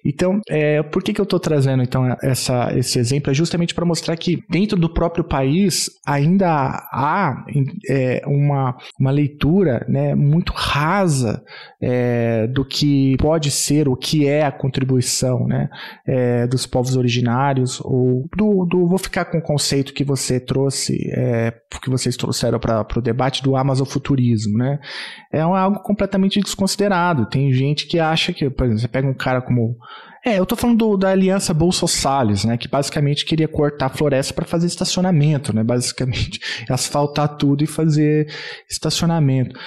[0.03, 3.31] Então, é, por que, que eu estou trazendo então essa, esse exemplo?
[3.31, 6.47] É justamente para mostrar que dentro do próprio país ainda
[6.91, 7.45] há
[7.89, 11.43] é, uma, uma leitura né, muito rasa
[11.81, 15.69] é, do que pode ser, o que é a contribuição, né?
[16.13, 21.09] É, dos povos originários, ou do, do, Vou ficar com o conceito que você trouxe,
[21.11, 21.51] é,
[21.81, 24.79] que vocês trouxeram para o debate do amazofuturismo, né?
[25.31, 27.25] É algo completamente desconsiderado.
[27.25, 29.75] Tem gente que acha que, por exemplo, você pega um cara como
[30.25, 33.89] é, eu tô falando do, da aliança Bolsa Salles, né, que basicamente queria cortar a
[33.89, 38.27] floresta para fazer estacionamento, né, basicamente asfaltar tudo e fazer
[38.69, 39.59] estacionamento.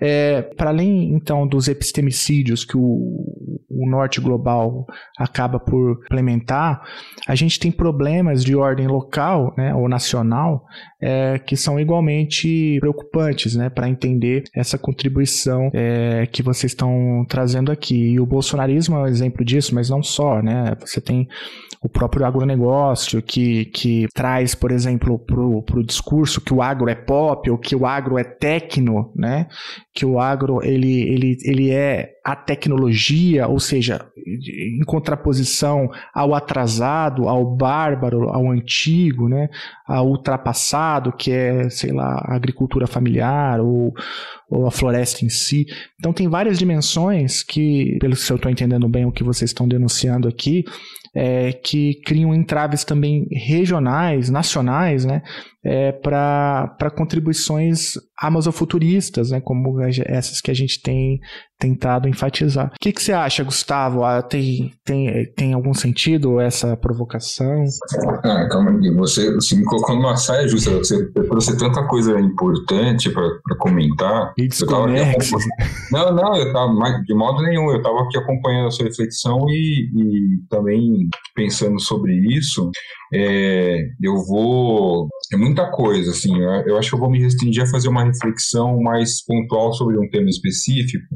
[0.00, 4.86] É, para além então dos epistemicídios que o, o norte global
[5.18, 6.82] acaba por implementar,
[7.26, 10.64] a gente tem problemas de ordem local, né, ou nacional,
[11.00, 17.72] é, que são igualmente preocupantes, né, para entender essa contribuição é, que vocês estão trazendo
[17.72, 18.12] aqui.
[18.12, 20.76] E o bolsonarismo é um exemplo disso, mas não só, né?
[20.80, 21.28] Você tem
[21.84, 26.94] o próprio agronegócio que, que traz, por exemplo, para o discurso que o agro é
[26.94, 29.48] pop ou que o agro é tecno, né?
[29.92, 37.28] Que o agro ele, ele, ele é a tecnologia, ou seja, em contraposição ao atrasado,
[37.28, 39.50] ao bárbaro, ao antigo, né?
[39.86, 43.92] Ao ultrapassado, que é, sei lá, a agricultura familiar ou,
[44.48, 45.66] ou a floresta em si.
[45.98, 49.68] Então tem várias dimensões que, pelo que eu estou entendendo bem o que vocês estão
[49.68, 50.64] denunciando aqui,
[51.14, 55.22] é, que criam entraves também regionais, nacionais, né,
[55.64, 61.18] é, para contribuições amazofuturistas, né, como essas que a gente tem
[61.58, 62.66] tentado enfatizar.
[62.66, 64.04] O que, que você acha, Gustavo?
[64.04, 67.64] Ah, tem, tem, tem algum sentido essa provocação?
[68.22, 73.10] Ah, calma aí, você, você me colocou numa saia justa, você trouxe tanta coisa importante
[73.10, 74.32] para comentar.
[74.38, 74.48] E.
[75.90, 76.72] Não, não, eu tava,
[77.04, 82.14] de modo nenhum, eu estava aqui acompanhando a sua reflexão e, e também pensando sobre
[82.36, 82.70] isso.
[83.16, 85.08] É, eu vou.
[85.32, 86.36] É muita coisa, assim.
[86.66, 90.10] Eu acho que eu vou me restringir a fazer uma reflexão mais pontual sobre um
[90.10, 91.14] tema específico,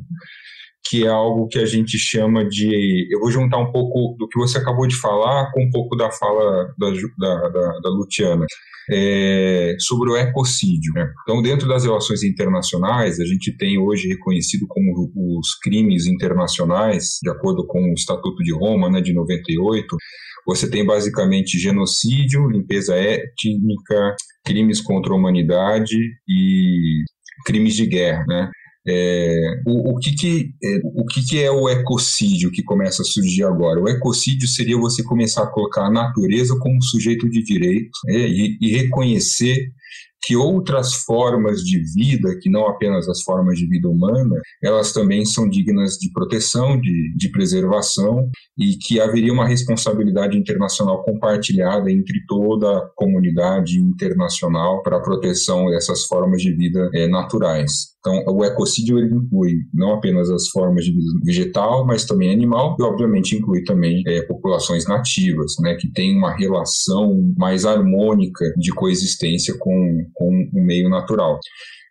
[0.89, 3.09] que é algo que a gente chama de.
[3.13, 6.09] Eu vou juntar um pouco do que você acabou de falar com um pouco da
[6.13, 8.47] fala da, da, da, da Luciana.
[8.91, 10.95] É, sobre o ecocídio.
[10.95, 11.07] Né?
[11.23, 17.29] Então, dentro das relações internacionais, a gente tem hoje reconhecido como os crimes internacionais, de
[17.29, 19.95] acordo com o Estatuto de Roma, né, de 98,
[20.49, 27.05] você tem basicamente genocídio, limpeza étnica, crimes contra a humanidade e
[27.45, 28.51] crimes de guerra, né?
[28.91, 33.05] É, o, o, que, que, é, o que, que é o ecocídio que começa a
[33.05, 33.79] surgir agora?
[33.79, 38.57] O ecocídio seria você começar a colocar a natureza como sujeito de direito né, e,
[38.59, 39.71] e reconhecer
[40.23, 45.25] que outras formas de vida, que não apenas as formas de vida humana, elas também
[45.25, 52.25] são dignas de proteção, de, de preservação, e que haveria uma responsabilidade internacional compartilhada entre
[52.27, 57.98] toda a comunidade internacional para a proteção dessas formas de vida é, naturais.
[58.01, 62.77] Então, o ecocídio ele inclui não apenas as formas de vida vegetal, mas também animal,
[62.79, 68.73] e obviamente inclui também é, populações nativas, né, que têm uma relação mais harmônica de
[68.73, 71.41] coexistência com, com o meio natural.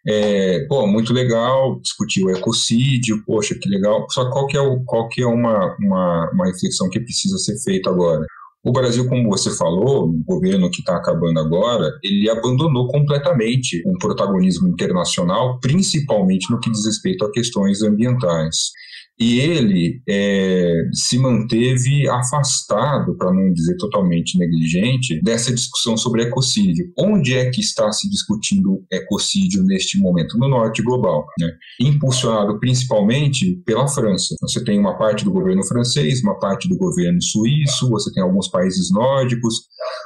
[0.08, 4.06] É, pô, muito legal discutir o ecocídio, poxa, que legal.
[4.10, 7.58] Só qual que é, o, qual que é uma, uma, uma reflexão que precisa ser
[7.62, 8.26] feita agora?
[8.64, 13.98] O Brasil, como você falou, o governo que está acabando agora, ele abandonou completamente um
[13.98, 18.72] protagonismo internacional, principalmente no que diz respeito a questões ambientais
[19.20, 26.92] e ele é, se manteve afastado, para não dizer totalmente negligente, dessa discussão sobre ecocídio.
[26.98, 30.38] Onde é que está se discutindo ecocídio neste momento?
[30.38, 31.50] No norte global, né?
[31.82, 34.36] impulsionado principalmente pela França.
[34.42, 38.48] Você tem uma parte do governo francês, uma parte do governo suíço, você tem alguns
[38.48, 39.56] países nórdicos,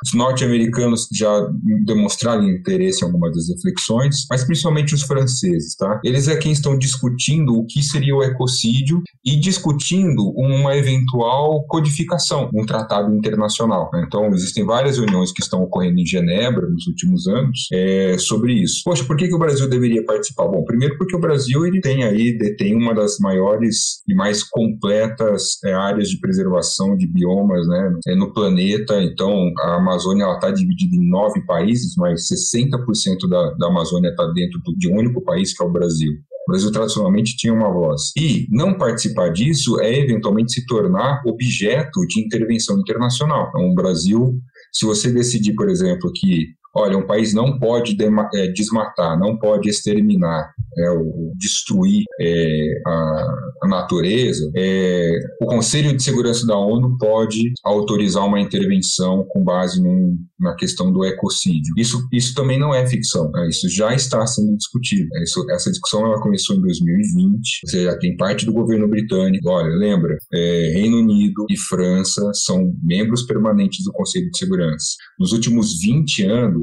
[0.05, 1.47] os norte-americanos já
[1.85, 5.99] demonstraram interesse em algumas das reflexões, mas principalmente os franceses, tá?
[6.03, 12.49] Eles é quem estão discutindo o que seria o ecocídio e discutindo uma eventual codificação,
[12.53, 13.89] um tratado internacional.
[13.93, 14.03] Né?
[14.05, 18.81] Então, existem várias reuniões que estão ocorrendo em Genebra nos últimos anos é, sobre isso.
[18.83, 20.47] Poxa, por que, que o Brasil deveria participar?
[20.47, 25.57] Bom, primeiro porque o Brasil ele tem aí, detém uma das maiores e mais completas
[25.63, 29.01] é, áreas de preservação de biomas né, é, no planeta.
[29.01, 34.59] Então, a Amazônia está dividida em nove países, mas 60% da, da Amazônia está dentro
[34.77, 36.11] de um único país, que é o Brasil.
[36.51, 38.11] Brasil tradicionalmente tinha uma voz.
[38.17, 43.47] E não participar disso é eventualmente se tornar objeto de intervenção internacional.
[43.49, 44.39] Então, o Brasil,
[44.73, 47.97] se você decidir, por exemplo, que olha, um país não pode
[48.33, 55.95] é, desmatar, não pode exterminar, é, ou destruir é, a, a, natureza, é, o Conselho
[55.95, 61.73] de Segurança da ONU pode autorizar uma intervenção com base num, na questão do ecocídio.
[61.77, 63.49] Isso, isso também não é ficção, né?
[63.49, 65.09] isso já está sendo discutido.
[65.11, 65.23] Né?
[65.23, 69.49] Isso, essa discussão ela começou em 2020, ou seja, tem parte do governo britânico.
[69.49, 74.95] Olha, lembra, Reino Unido e França são membros permanentes do Conselho de Segurança.
[75.19, 76.60] Nos últimos 20 anos,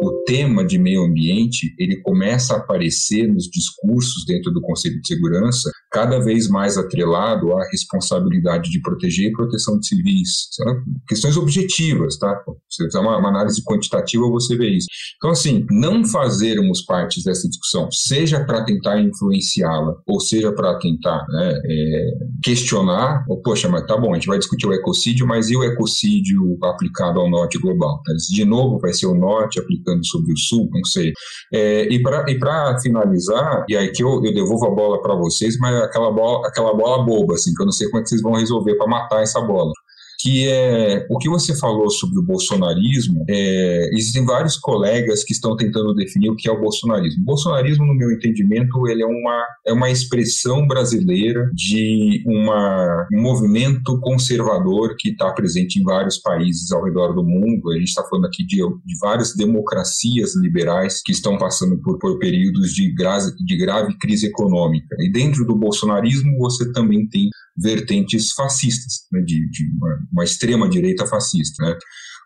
[0.00, 5.06] o tema de meio ambiente ele começa a aparecer nos discursos dentro do Conselho de
[5.06, 10.48] Segurança cada vez mais atrelado à responsabilidade de proteger e proteção de civis.
[10.50, 10.66] São
[11.08, 12.38] questões objetivas, tá?
[12.68, 14.86] Se você fizer uma, uma análise quantitativa, você vê isso.
[15.16, 21.24] Então, assim, não fazermos parte dessa discussão, seja para tentar influenciá-la, ou seja para tentar
[21.30, 22.10] né, é,
[22.44, 25.64] questionar, ou, poxa, mas tá bom, a gente vai discutir o ecocídio, mas e o
[25.64, 28.02] ecocídio aplicado ao norte global?
[28.34, 30.68] De novo, vai ser o norte aplicando sobre o sul?
[30.70, 31.14] Não sei.
[31.54, 35.85] É, e para finalizar, e aí que eu, eu devolvo a bola para vocês, mas
[35.86, 38.34] aquela bola, aquela bola boba, assim, que eu não sei como é que vocês vão
[38.34, 39.72] resolver para matar essa bola
[40.18, 43.24] que é o que você falou sobre o bolsonarismo.
[43.28, 47.22] É, existem vários colegas que estão tentando definir o que é o bolsonarismo.
[47.22, 53.20] O bolsonarismo, no meu entendimento, ele é uma, é uma expressão brasileira de uma, um
[53.20, 57.70] movimento conservador que está presente em vários países ao redor do mundo.
[57.70, 62.18] A gente está falando aqui de, de várias democracias liberais que estão passando por, por
[62.18, 64.96] períodos de, gra, de grave crise econômica.
[65.00, 71.06] E dentro do bolsonarismo, você também tem vertentes fascistas, né, de, de uma, uma extrema-direita
[71.06, 71.64] fascista.
[71.64, 71.76] Né?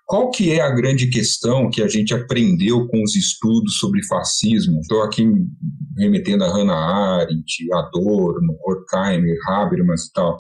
[0.07, 4.81] Qual que é a grande questão que a gente aprendeu com os estudos sobre fascismo?
[4.81, 5.25] Estou aqui
[5.97, 10.37] remetendo a Hannah Arendt, Adorno, Horkheimer, Habermas e tal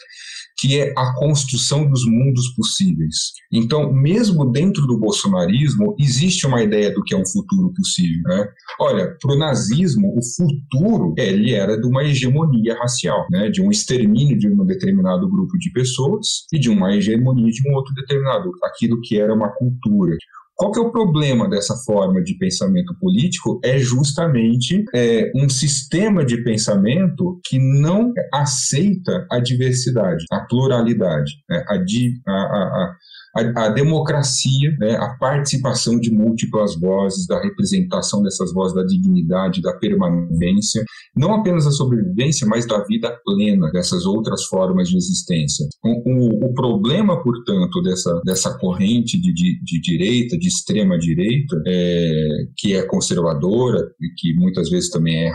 [0.61, 3.32] que é a construção dos mundos possíveis.
[3.50, 8.22] Então, mesmo dentro do bolsonarismo, existe uma ideia do que é um futuro possível.
[8.24, 8.48] Né?
[8.78, 13.48] Olha, para o nazismo, o futuro ele era de uma hegemonia racial, né?
[13.48, 17.74] de um extermínio de um determinado grupo de pessoas e de uma hegemonia de um
[17.74, 20.16] outro determinado, aquilo que era uma cultura.
[20.61, 23.58] Qual que é o problema dessa forma de pensamento político?
[23.64, 31.64] É justamente é, um sistema de pensamento que não aceita a diversidade, a pluralidade, né?
[31.66, 32.96] a, a, a
[33.37, 39.62] a, a democracia, né, a participação de múltiplas vozes, da representação dessas vozes, da dignidade,
[39.62, 40.85] da permanência,
[41.16, 45.66] não apenas da sobrevivência, mas da vida plena dessas outras formas de existência.
[45.85, 51.57] O, o, o problema, portanto, dessa, dessa corrente de, de, de direita, de extrema direita,
[51.66, 55.31] é, que é conservadora e que muitas vezes também é,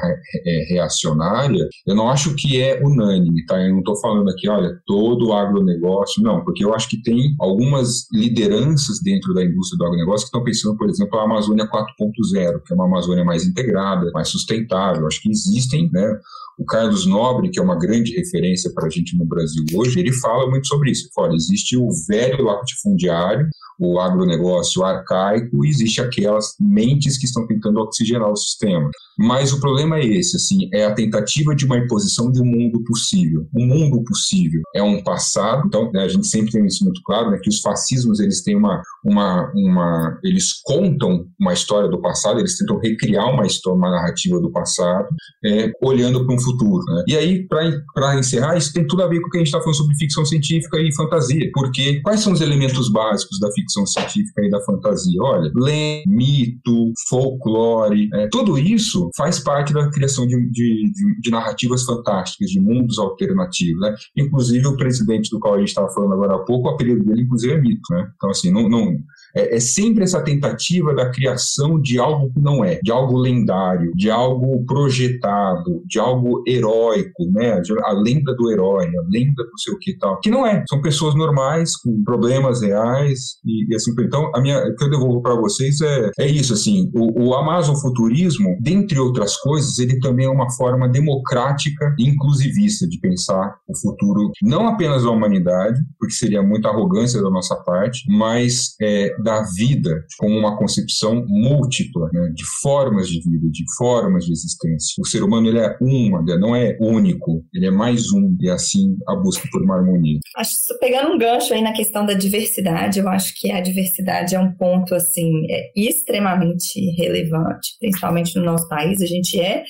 [0.45, 3.61] é reacionária, eu não acho que é unânime, tá?
[3.61, 7.35] Eu não estou falando aqui, olha, todo o agronegócio, não, porque eu acho que tem
[7.39, 12.61] algumas lideranças dentro da indústria do agronegócio que estão pensando, por exemplo, a Amazônia 4.0,
[12.65, 15.07] que é uma Amazônia mais integrada, mais sustentável.
[15.07, 16.19] Acho que existem, né?
[16.57, 20.13] O Carlos Nobre, que é uma grande referência para a gente no Brasil hoje, ele
[20.13, 21.09] fala muito sobre isso.
[21.13, 23.47] Fala, existe o velho latifundiário,
[23.79, 28.89] o agronegócio arcaico, e existe aquelas mentes que estão tentando oxigenar o sistema.
[29.17, 32.83] Mas o problema é esse, assim, é a tentativa de uma imposição de um mundo
[32.83, 33.47] possível.
[33.53, 37.01] O um mundo possível é um passado, então né, a gente sempre tem isso muito
[37.03, 42.01] claro, né, que os fascismos eles têm uma, uma, uma, eles contam uma história do
[42.01, 45.07] passado, eles tentam recriar uma história, uma narrativa do passado,
[45.45, 46.83] é, olhando para um futuro.
[46.85, 47.03] Né?
[47.07, 49.59] E aí, para encerrar, isso tem tudo a ver com o que a gente está
[49.59, 54.45] falando sobre ficção científica e fantasia, porque quais são os elementos básicos da ficção científica
[54.45, 55.21] e da fantasia?
[55.21, 61.31] Olha, lenda, mito, folclore, é, tudo isso faz parte da criação de, de, de, de,
[61.31, 63.81] narrativas fantásticas, de mundos alternativos.
[63.81, 63.95] Né?
[64.17, 67.23] Inclusive, o presidente do qual a gente estava falando agora há pouco, o apelido dele,
[67.23, 67.81] inclusive, é mito.
[67.91, 68.07] Né?
[68.15, 68.95] Então, assim, não, não
[69.35, 73.91] é, é, sempre essa tentativa da criação de algo que não é, de algo lendário,
[73.95, 77.61] de algo projetado, de algo heróico, né?
[77.83, 80.63] A lenda do herói, a lenda do sei o que tal, que não é.
[80.69, 83.91] São pessoas normais com problemas reais e, e assim.
[83.99, 86.89] Então, a minha, o que eu devolvo para vocês é, é isso, assim.
[86.93, 92.99] O, o amazofuturismo, dentre outras coisas, ele também é uma forma democrática e inclusivista de
[92.99, 98.75] pensar o futuro, não apenas da humanidade, porque seria muita arrogância da nossa parte, mas
[98.81, 104.31] é, da vida como uma concepção múltipla, né, de formas de vida, de formas de
[104.31, 105.01] existência.
[105.01, 108.95] O ser humano ele é uma, não é único, ele é mais um, e assim
[109.07, 110.19] a busca por uma harmonia.
[110.37, 114.39] Acho pegando um gancho aí na questão da diversidade, eu acho que a diversidade é
[114.39, 119.01] um ponto assim é extremamente relevante, principalmente no nosso país.
[119.01, 119.63] A gente é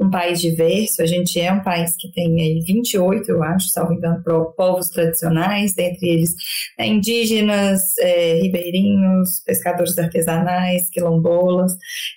[0.00, 3.92] um país diverso, a gente é um país que tem aí 28, eu acho, salvo
[3.92, 4.22] engano,
[4.56, 6.30] povos tradicionais, dentre eles
[6.78, 11.72] né, indígenas, é, ribeirinhos, pescadores artesanais, quilombolas.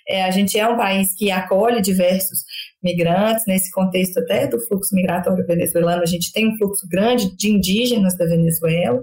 [0.08, 2.38] É, a gente é um país que acolhe diversos
[2.82, 7.50] migrantes, nesse contexto até do fluxo migratório venezuelano, a gente tem um fluxo grande de
[7.50, 9.02] indígenas da Venezuela,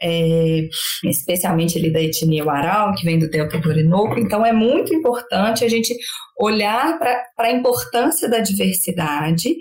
[0.00, 0.68] é,
[1.04, 4.18] especialmente ali da etnia Uaral, que vem do Delta do Orinoco.
[4.18, 5.94] Então, é muito importante a gente
[6.38, 9.56] olhar para a importância da diversidade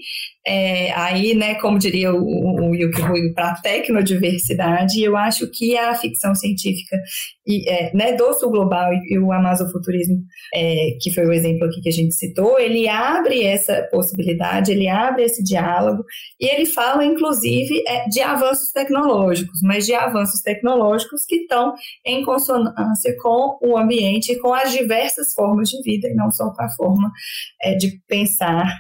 [0.48, 5.94] é, aí, né, como diria o, Yuki Rui, para a tecnodiversidade, eu acho que a
[5.94, 6.98] ficção científica
[7.46, 10.24] e, é, né, do sul global e, e o amazofuturismo,
[10.54, 14.88] é, que foi o exemplo aqui que a gente citou, ele abre essa possibilidade, ele
[14.88, 16.06] abre esse diálogo
[16.40, 21.74] e ele fala, inclusive, é, de avanços tecnológicos, mas de avanços tecnológicos que estão
[22.06, 26.54] em consonância com o ambiente e com as diversas formas de vida, e não só
[26.54, 27.12] com a forma
[27.62, 28.74] é, de pensar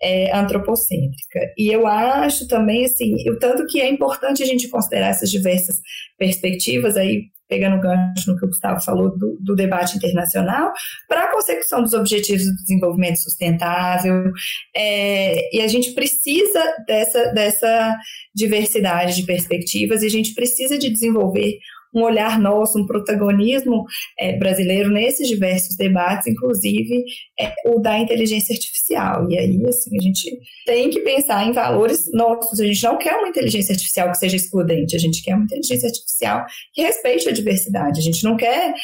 [0.00, 1.40] é, antropocêntrica.
[1.56, 5.80] E eu acho também, assim, o tanto que é importante a gente considerar essas diversas
[6.16, 10.70] perspectivas, aí pegando o gancho no que o Gustavo falou do, do debate internacional,
[11.08, 14.30] para a consecução dos objetivos do desenvolvimento sustentável.
[14.76, 17.96] É, e a gente precisa dessa, dessa
[18.34, 21.58] diversidade de perspectivas e a gente precisa de desenvolver
[21.94, 23.84] um olhar nosso, um protagonismo
[24.18, 27.04] é, brasileiro nesses diversos debates, inclusive
[27.38, 29.30] é, o da inteligência artificial.
[29.30, 32.60] E aí, assim, a gente tem que pensar em valores nossos.
[32.60, 35.88] A gente não quer uma inteligência artificial que seja excludente, a gente quer uma inteligência
[35.88, 38.00] artificial que respeite a diversidade.
[38.00, 38.74] A gente não quer.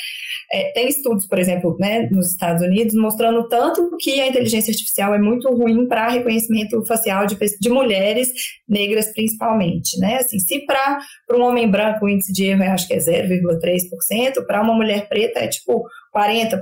[0.53, 5.15] É, tem estudos, por exemplo, né, nos Estados Unidos, mostrando tanto que a inteligência artificial
[5.15, 8.29] é muito ruim para reconhecimento facial de, de mulheres
[8.69, 9.99] negras, principalmente.
[9.99, 10.17] Né?
[10.17, 10.99] Assim, se para
[11.33, 15.09] um homem branco o índice de erro é, acho que é 0,3%, para uma mulher
[15.09, 15.85] preta é tipo
[16.15, 16.61] 40%.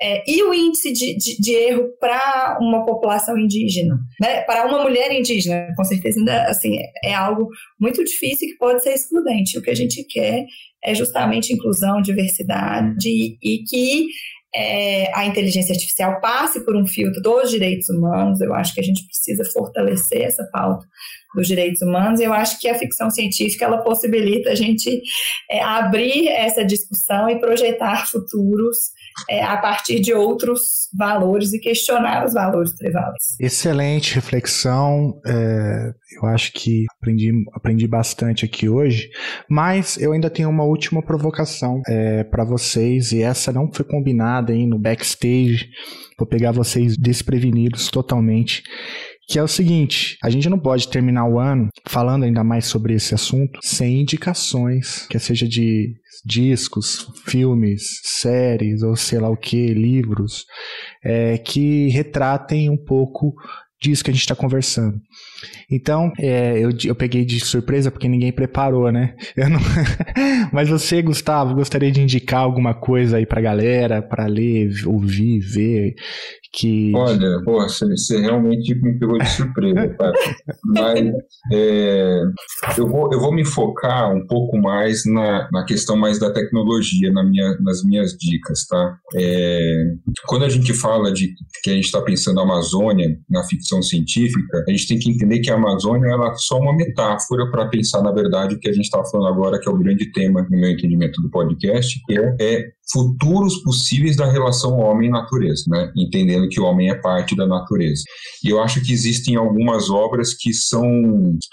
[0.00, 4.40] É, e o índice de, de, de erro para uma população indígena, né?
[4.42, 7.48] para uma mulher indígena, com certeza ainda assim, é algo
[7.78, 9.58] muito difícil que pode ser excludente.
[9.58, 10.46] O que a gente quer
[10.82, 13.08] é justamente inclusão, diversidade
[13.42, 14.06] e que
[14.54, 18.40] é, a inteligência artificial passe por um filtro dos direitos humanos.
[18.40, 20.86] Eu acho que a gente precisa fortalecer essa pauta
[21.34, 22.20] dos direitos humanos.
[22.20, 25.02] Eu acho que a ficção científica ela possibilita a gente
[25.50, 28.76] é, abrir essa discussão e projetar futuros
[29.28, 30.60] é, a partir de outros
[30.96, 33.38] valores e questionar os valores prevalentes.
[33.40, 35.20] Excelente reflexão.
[35.26, 39.08] É, eu acho que aprendi, aprendi bastante aqui hoje,
[39.48, 44.52] mas eu ainda tenho uma última provocação é, para vocês, e essa não foi combinada
[44.52, 45.68] aí no backstage.
[46.18, 48.62] Vou pegar vocês desprevenidos totalmente
[49.28, 52.94] que é o seguinte: a gente não pode terminar o ano falando ainda mais sobre
[52.94, 55.94] esse assunto sem indicações, quer seja de
[56.24, 60.44] discos, filmes, séries ou sei lá o que, livros,
[61.04, 63.34] é, que retratem um pouco
[63.80, 65.00] disso que a gente está conversando.
[65.70, 69.14] Então, é, eu, eu peguei de surpresa porque ninguém preparou, né?
[69.36, 69.60] Não...
[70.52, 75.94] Mas você, Gustavo, gostaria de indicar alguma coisa aí pra galera, para ler, ouvir, ver,
[76.52, 76.92] que...
[76.94, 80.12] Olha, pô, você, realmente me pegou de surpresa, cara.
[80.64, 81.10] Mas
[81.52, 82.22] é,
[82.76, 87.12] eu, vou, eu vou me focar um pouco mais na, na questão mais da tecnologia
[87.12, 88.96] na minha, nas minhas dicas, tá?
[89.16, 89.84] É,
[90.26, 91.32] quando a gente fala de
[91.62, 95.27] que a gente está pensando a Amazônia na ficção científica, a gente tem que entender
[95.40, 98.72] que a Amazônia ela é só uma metáfora para pensar, na verdade, o que a
[98.72, 102.18] gente está falando agora, que é o grande tema, no meu entendimento, do podcast, que
[102.18, 105.92] é, é futuros possíveis da relação homem-natureza, né?
[105.96, 108.02] entendendo que o homem é parte da natureza.
[108.44, 110.84] E eu acho que existem algumas obras que são,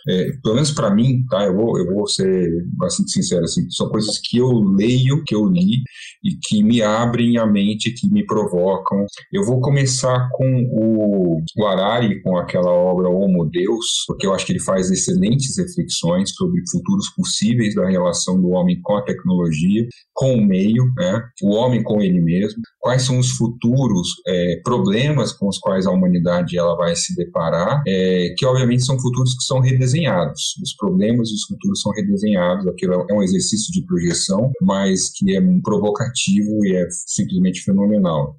[0.08, 1.44] é, pelo menos para mim, tá?
[1.46, 5.46] eu, vou, eu vou ser bastante sincero, assim, são coisas que eu leio, que eu
[5.46, 5.84] li
[6.24, 9.06] e que me abrem a mente, que me provocam.
[9.32, 11.66] Eu vou começar com o, o
[12.24, 17.10] com aquela obra Homo Deus, porque eu acho que ele faz excelentes reflexões sobre futuros
[17.16, 21.25] possíveis da relação do homem com a tecnologia, com o meio, né?
[21.44, 25.92] O homem com ele mesmo, quais são os futuros é, problemas com os quais a
[25.92, 30.56] humanidade ela vai se deparar, é, que obviamente são futuros que são redesenhados.
[30.62, 35.36] Os problemas e os futuros são redesenhados, aquilo é um exercício de projeção, mas que
[35.36, 38.38] é provocativo e é simplesmente fenomenal.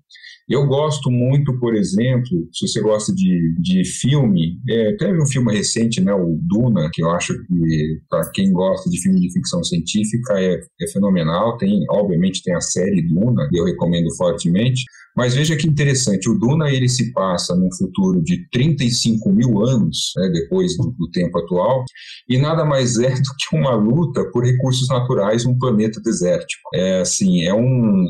[0.49, 5.53] Eu gosto muito, por exemplo, se você gosta de, de filme, é, teve um filme
[5.53, 9.65] recente, né, o Duna, que eu acho que, para quem gosta de filme de ficção
[9.65, 11.57] científica, é, é fenomenal.
[11.57, 14.85] Tem, obviamente, tem a série Duna, que eu recomendo fortemente.
[15.17, 20.13] Mas veja que interessante, o Duna ele se passa num futuro de 35 mil anos,
[20.17, 21.85] né, depois do, do, tempo atual,
[22.29, 26.63] e nada mais é do que uma luta por recursos naturais num planeta desértico.
[26.75, 28.05] É assim, é um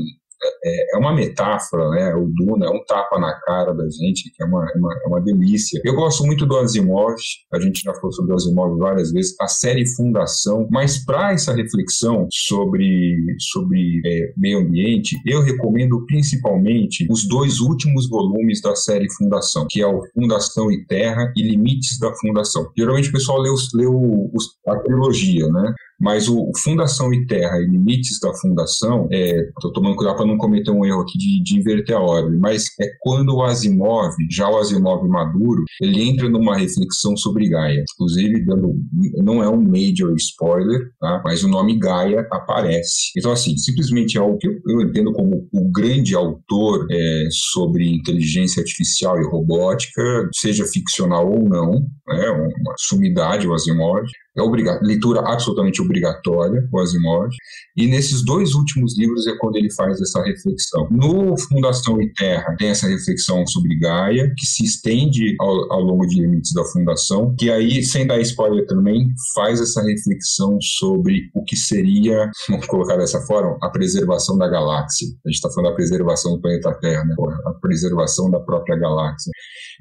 [0.65, 2.15] é, é uma metáfora, né?
[2.15, 5.09] O Duna é um tapa na cara da gente, que é uma, é uma, é
[5.09, 5.81] uma delícia.
[5.85, 7.17] Eu gosto muito do Asimov,
[7.53, 11.55] a gente já falou sobre o Asimov várias vezes, a série Fundação, mas para essa
[11.55, 19.11] reflexão sobre, sobre é, meio ambiente, eu recomendo principalmente os dois últimos volumes da série
[19.13, 22.71] Fundação, que é o Fundação e Terra e Limites da Fundação.
[22.77, 25.75] Geralmente o pessoal lê, os, lê os, a trilogia, né?
[25.99, 30.37] Mas o Fundação e Terra e Limites da Fundação, estou é, tomando cuidado para não
[30.37, 34.49] cometer um erro aqui de, de, inverter a ordem, mas é quando o Asimov, já
[34.49, 37.83] o Asimov maduro, ele entra numa reflexão sobre Gaia.
[37.95, 38.75] Inclusive, dando,
[39.23, 41.23] não é um major spoiler, tá?
[41.25, 43.13] mas o nome Gaia aparece.
[43.17, 48.61] Então, assim, simplesmente é o que eu entendo como o grande autor é, sobre inteligência
[48.61, 50.03] artificial e robótica,
[50.35, 51.73] seja ficcional ou não,
[52.07, 52.31] né?
[52.31, 54.07] uma sumidade, o Asimov
[54.37, 57.29] é obriga leitura absolutamente obrigatória, o Asimov.
[57.77, 60.89] E nesses dois últimos livros é quando ele faz essa reflexão.
[60.91, 66.07] No Fundação e Terra tem essa reflexão sobre Gaia, que se estende ao, ao longo
[66.07, 71.45] de limites da Fundação, que aí, sem dar spoiler também, faz essa reflexão sobre o
[71.45, 75.09] que seria, vamos colocar dessa forma, a preservação da galáxia.
[75.25, 77.15] A gente está falando da preservação do planeta Terra, né?
[77.47, 79.31] a preservação da própria galáxia.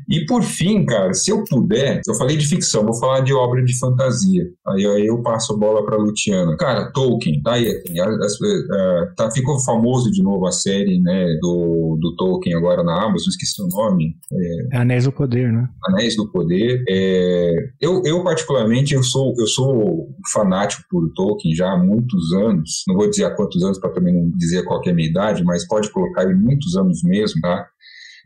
[0.10, 3.64] E por fim, cara, se eu puder, eu falei de ficção, vou falar de obra
[3.64, 4.45] de fantasia.
[4.68, 6.56] Aí, aí eu passo a bola para Luciana.
[6.58, 12.16] Cara, Tolkien, tá aí, é, tá, ficou famoso de novo a série, né, do, do
[12.16, 14.16] Tolkien agora na Amazon, esqueci o nome.
[14.72, 15.68] É, Anéis do Poder, né?
[15.86, 16.84] Anéis do Poder.
[16.90, 22.84] É, eu, eu particularmente, eu sou, eu sou fanático por Tolkien já há muitos anos.
[22.88, 25.44] Não vou dizer há quantos anos para também não dizer qual é a minha idade,
[25.44, 27.68] mas pode colocar aí muitos anos mesmo, tá?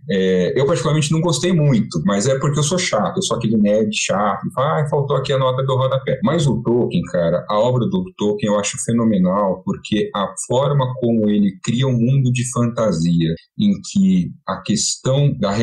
[0.10, 3.58] É, eu, particularmente, não gostei muito, mas é porque eu sou chato, eu sou aquele
[3.58, 4.48] nerd chato.
[4.58, 6.20] Ah, faltou aqui a nota do rodapé.
[6.24, 11.30] Mas o Tolkien, cara, a obra do Tolkien eu acho fenomenal, porque a forma como
[11.30, 15.56] ele cria um mundo de fantasia, em que a questão da,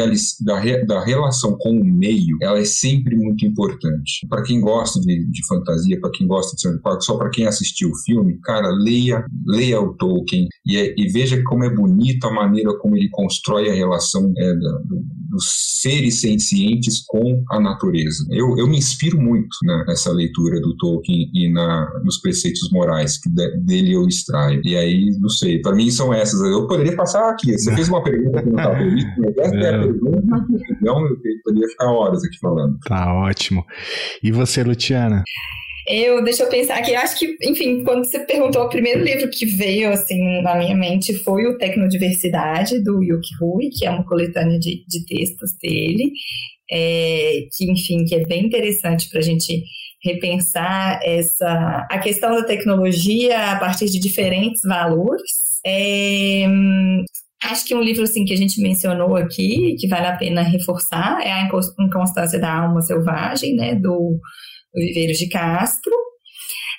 [0.44, 4.26] da, re da relação com o meio, ela é sempre muito importante.
[4.28, 7.46] Para quem gosta de, de fantasia, para quem gosta de Sandra Park, só para quem
[7.46, 12.28] assistiu o filme, cara, leia, leia o Tolkien e, é, e veja como é bonita
[12.28, 17.60] a maneira como ele constrói a relação é, do, do, dos seres sencientes com a
[17.60, 18.26] natureza.
[18.30, 23.18] Eu, eu me inspiro muito né, nessa leitura do Tolkien e na, nos preceitos morais
[23.18, 24.60] que de, dele eu extraio.
[24.64, 26.40] E aí, não sei, para mim são essas.
[26.40, 27.52] Eu poderia passar aqui.
[27.52, 28.76] Você fez uma pergunta que não estava
[29.18, 32.78] mas essa é a pergunta, então eu poderia ficar horas aqui falando.
[32.86, 33.64] Tá ótimo.
[34.22, 35.22] E você, Luciana?
[35.88, 39.46] Eu, deixa eu pensar aqui, acho que, enfim, quando você perguntou, o primeiro livro que
[39.46, 44.58] veio, assim, na minha mente foi o Tecnodiversidade, do Yuki Hui, que é uma coletânea
[44.58, 46.10] de, de textos dele,
[46.70, 49.62] é, que, enfim, que é bem interessante para a gente
[50.02, 55.60] repensar essa, a questão da tecnologia a partir de diferentes valores.
[55.64, 56.46] É,
[57.42, 61.20] Acho que um livro assim que a gente mencionou aqui, que vale a pena reforçar,
[61.22, 61.48] é A
[61.78, 64.18] Inconstância da Alma Selvagem, né, do
[64.80, 65.92] Viveiros de Castro.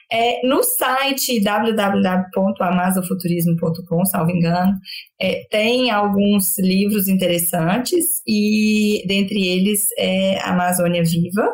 [0.09, 4.71] É, no site www.amazofuturismo.com, salvo engano,
[5.19, 11.53] é, tem alguns livros interessantes e dentre eles é Amazônia Viva,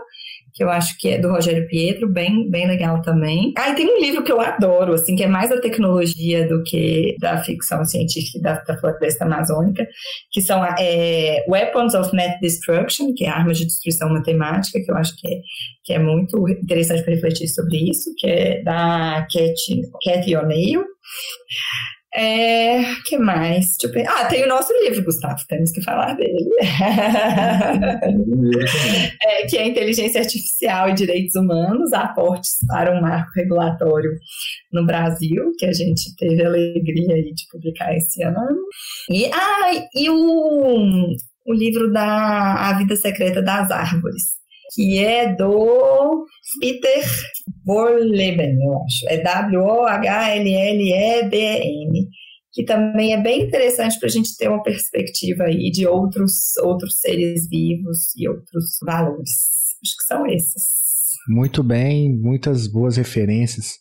[0.53, 3.53] que eu acho que é do Rogério Pietro, bem, bem legal também.
[3.57, 6.63] Ah, e tem um livro que eu adoro, assim, que é mais da tecnologia do
[6.63, 9.87] que da ficção científica da, da floresta amazônica,
[10.31, 14.95] que são é, Weapons of Net Destruction, que é armas de destruição matemática, que eu
[14.95, 15.41] acho que é,
[15.83, 20.83] que é muito interessante para refletir sobre isso, que é da Cat, Cat O'Neill.
[22.15, 23.75] É, que mais?
[24.07, 26.47] Ah, tem o nosso livro, Gustavo, temos que falar dele.
[29.23, 34.11] é, que é Inteligência Artificial e Direitos Humanos, aportes para um marco regulatório
[34.71, 38.59] no Brasil, que a gente teve a alegria de publicar esse ano.
[39.09, 41.15] E, ah, e o,
[41.47, 44.42] o livro da A Vida Secreta das Árvores,
[44.73, 46.25] que é do
[46.59, 47.05] Peter
[47.65, 49.07] Wolleben, eu acho.
[49.09, 50.09] É W-O-H-L-L-E-B-N,
[52.51, 56.99] que também é bem interessante para a gente ter uma perspectiva aí de outros, outros
[56.99, 59.31] seres vivos e outros valores.
[59.83, 60.63] Acho que são esses.
[61.27, 63.79] Muito bem, muitas boas referências.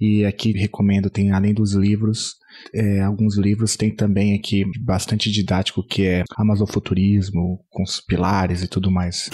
[0.01, 2.35] E aqui recomendo, tem além dos livros,
[2.75, 8.69] é, alguns livros, tem também aqui bastante didático que é Amazofuturismo, com os pilares e
[8.69, 9.31] tudo mais.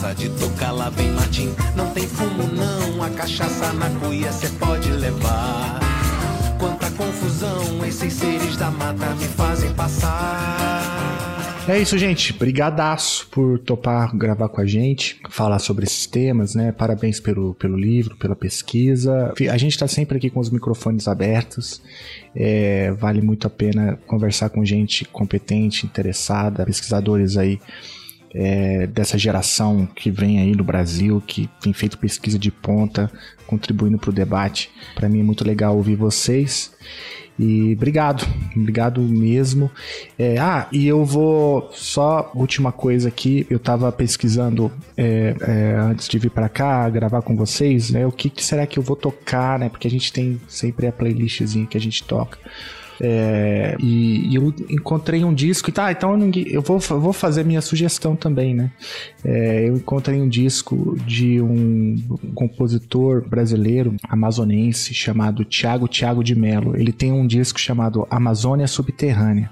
[0.00, 1.54] De tocar lá vem Martim.
[1.76, 5.78] Não tem fumo não, a cachaça na cuia cê pode levar.
[6.58, 11.64] Quanta confusão esses seres da mata me fazem passar.
[11.68, 12.32] É isso, gente.
[12.32, 16.72] Brigadaço por topar gravar com a gente, falar sobre esses temas, né?
[16.72, 19.32] Parabéns pelo, pelo livro, pela pesquisa.
[19.52, 21.80] A gente está sempre aqui com os microfones abertos.
[22.34, 27.60] É, vale muito a pena conversar com gente competente, interessada, pesquisadores aí
[28.34, 33.10] é, dessa geração que vem aí no Brasil, que tem feito pesquisa de ponta,
[33.46, 34.70] contribuindo para o debate.
[34.94, 36.72] Para mim é muito legal ouvir vocês.
[37.42, 39.70] E obrigado, obrigado mesmo.
[40.18, 43.46] É, ah, e eu vou só última coisa aqui.
[43.48, 48.06] Eu estava pesquisando é, é, antes de vir para cá gravar com vocês, né?
[48.06, 49.70] O que, que, será que eu vou tocar, né?
[49.70, 52.38] Porque a gente tem sempre a playlistzinha que a gente toca.
[53.02, 57.62] É, e, e, eu encontrei um disco e tá, então eu vou, vou fazer minha
[57.62, 58.70] sugestão também, né?
[59.24, 61.96] É, eu encontrei um disco de um,
[62.34, 66.76] compositor brasileiro amazonense chamado Tiago Tiago de Melo.
[66.76, 69.50] Ele tem um disco chamado Amazônia Subterrânea.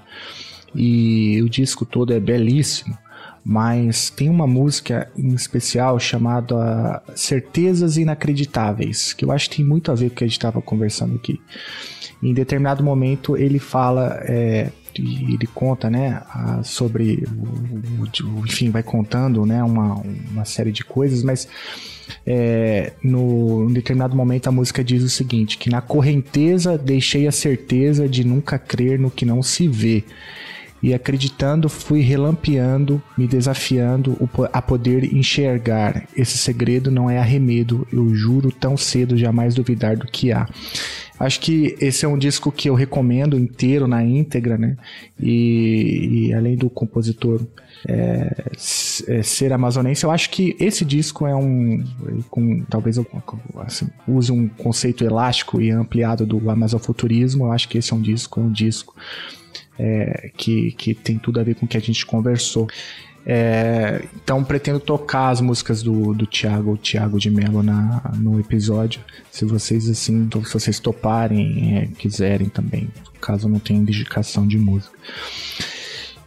[0.75, 2.95] E o disco todo é belíssimo
[3.43, 9.91] mas tem uma música em especial chamada Certezas Inacreditáveis, que eu acho que tem muito
[9.91, 11.41] a ver com o que a gente estava conversando aqui.
[12.21, 16.21] Em determinado momento ele fala, é, ele conta, né,
[16.63, 19.95] sobre, o, o, enfim, vai contando, né, uma,
[20.31, 21.47] uma série de coisas, mas
[22.25, 27.31] é, no, em determinado momento a música diz o seguinte, que na correnteza deixei a
[27.31, 30.03] certeza de nunca crer no que não se vê
[30.81, 34.17] e acreditando fui relampeando, me desafiando
[34.51, 36.07] a poder enxergar.
[36.15, 40.47] Esse segredo não é arremedo, eu juro tão cedo jamais duvidar do que há.
[41.19, 44.77] Acho que esse é um disco que eu recomendo inteiro, na íntegra, né?
[45.19, 47.45] E, e além do compositor
[47.85, 48.45] é,
[49.07, 51.83] é, ser amazonense, eu acho que esse disco é um.
[52.29, 53.05] Com, talvez eu
[53.57, 57.47] assim, use um conceito elástico e ampliado do amazofuturismo.
[57.47, 58.95] Eu acho que esse é um disco, é um disco
[59.79, 62.67] é, que, que tem tudo a ver com o que a gente conversou.
[63.25, 69.01] É, então pretendo tocar as músicas do, do Thiago, Thiago de Mello na, no episódio.
[69.31, 72.89] Se vocês assim, se vocês toparem, é, quiserem também,
[73.21, 74.97] caso não tenha indicação de música.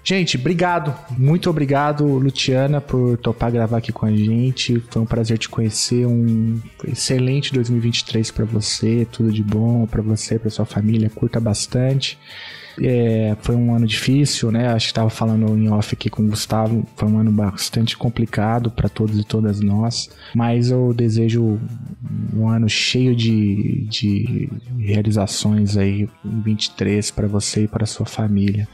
[0.04, 0.92] Gente, obrigado.
[1.16, 4.82] Muito obrigado, Luciana, por topar gravar aqui com a gente.
[4.90, 6.06] Foi um prazer te conhecer.
[6.06, 9.06] Um excelente 2023 para você.
[9.10, 11.08] Tudo de bom para você, para sua família.
[11.08, 12.18] Curta bastante.
[12.80, 14.68] É, foi um ano difícil, né?
[14.68, 16.86] Acho que estava falando em off aqui com o Gustavo.
[16.96, 20.08] Foi um ano bastante complicado para todos e todas nós.
[20.34, 21.58] Mas eu desejo
[22.34, 28.66] um ano cheio de, de realizações aí em 23 para você e para sua família.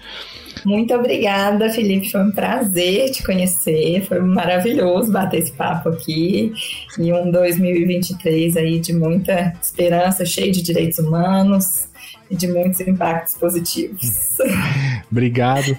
[0.65, 2.11] Muito obrigada, Felipe.
[2.11, 4.05] Foi um prazer te conhecer.
[4.07, 6.53] Foi maravilhoso bater esse papo aqui.
[6.99, 11.89] E um 2023 aí de muita esperança, cheio de direitos humanos
[12.31, 14.39] e de muitos impactos positivos.
[15.11, 15.77] Obrigado.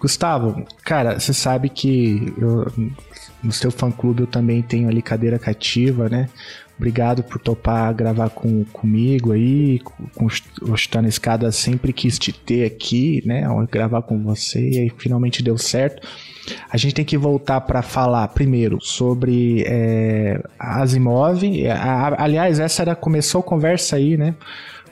[0.00, 2.72] Gustavo, cara, você sabe que eu,
[3.42, 6.28] no seu fã-clube eu também tenho ali cadeira cativa, né?
[6.76, 9.78] Obrigado por topar gravar com, comigo aí,
[10.14, 11.52] com, o Chutando Escada.
[11.52, 13.44] Sempre quis te ter aqui, né?
[13.70, 16.04] Gravar com você e aí finalmente deu certo.
[16.68, 21.40] A gente tem que voltar para falar primeiro sobre é, Asimov.
[22.18, 24.34] aliás, essa era, começou a conversa aí, né?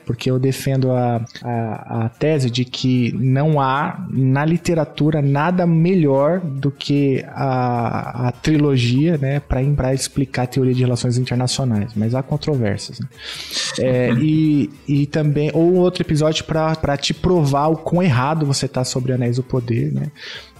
[0.05, 6.39] Porque eu defendo a, a, a, tese de que não há na literatura nada melhor
[6.39, 12.21] do que a, a trilogia, né, para explicar a teoria de relações internacionais, mas há
[12.21, 12.99] controvérsias.
[12.99, 13.07] Né?
[13.79, 18.83] É, e, e também, ou outro episódio para te provar o quão errado você tá
[18.83, 20.11] sobre Anéis do Poder, né?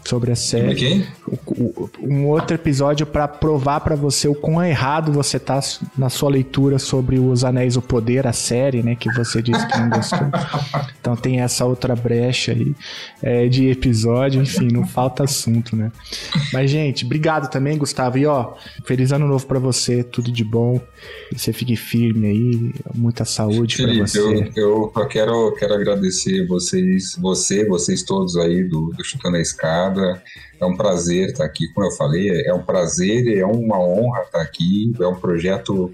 [0.03, 1.07] Sobre a série.
[2.01, 5.59] Um outro episódio para provar para você o quão errado você tá
[5.97, 8.95] na sua leitura sobre os Anéis do Poder, a série, né?
[8.95, 10.27] Que você disse que não gostou.
[10.99, 12.75] então tem essa outra brecha aí
[13.21, 15.91] é, de episódio, enfim, não falta assunto, né?
[16.51, 18.17] Mas, gente, obrigado também, Gustavo.
[18.17, 18.53] E ó,
[18.85, 20.81] feliz ano novo para você, tudo de bom.
[21.31, 24.19] Você fique firme aí, muita saúde para você.
[24.55, 29.90] Eu, eu quero, quero agradecer vocês, você, vocês todos aí do, do Chutando a Escada
[29.99, 34.21] é um prazer estar aqui, como eu falei, é um prazer e é uma honra
[34.21, 34.91] estar aqui.
[34.99, 35.91] É um projeto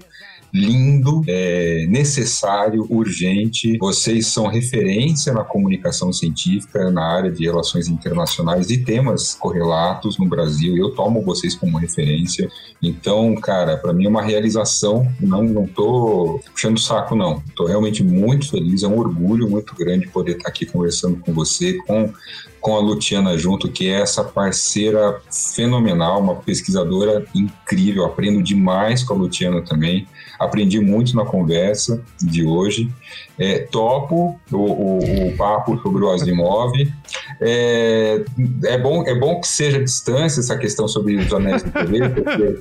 [0.52, 3.76] lindo, é necessário, urgente.
[3.78, 10.26] Vocês são referência na comunicação científica, na área de relações internacionais e temas correlatos no
[10.26, 10.76] Brasil.
[10.76, 12.50] Eu tomo vocês como referência.
[12.82, 15.06] Então, cara, para mim é uma realização.
[15.20, 17.42] Não, não tô puxando o saco, não.
[17.54, 18.82] Tô realmente muito feliz.
[18.82, 22.12] É um orgulho muito grande poder estar aqui conversando com você, com
[22.60, 28.04] com a Luciana junto, que é essa parceira fenomenal, uma pesquisadora incrível.
[28.04, 30.06] Aprendo demais com a Luciana também.
[30.38, 32.90] Aprendi muito na conversa de hoje.
[33.38, 36.72] É, topo o, o, o, papo sobre o Asimov.
[37.40, 38.24] É,
[38.64, 42.60] é, bom, é bom que seja distância essa questão sobre os anéis do poder, porque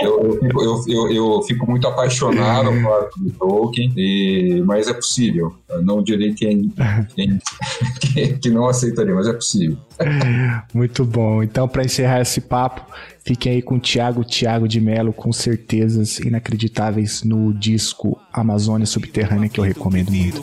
[0.00, 5.54] eu, eu, fico, eu, eu, eu fico muito apaixonado por Tolkien, e, mas é possível.
[5.68, 6.72] Eu não direi quem,
[7.14, 9.78] quem, que não aceitaria, mas é possível.
[10.72, 11.42] Muito bom.
[11.42, 12.82] Então, para encerrar esse papo,
[13.24, 19.48] fiquem aí com o Thiago, Thiago de Mello, com certezas inacreditáveis no disco Amazônia Subterrânea,
[19.48, 20.42] que eu recomendo muito.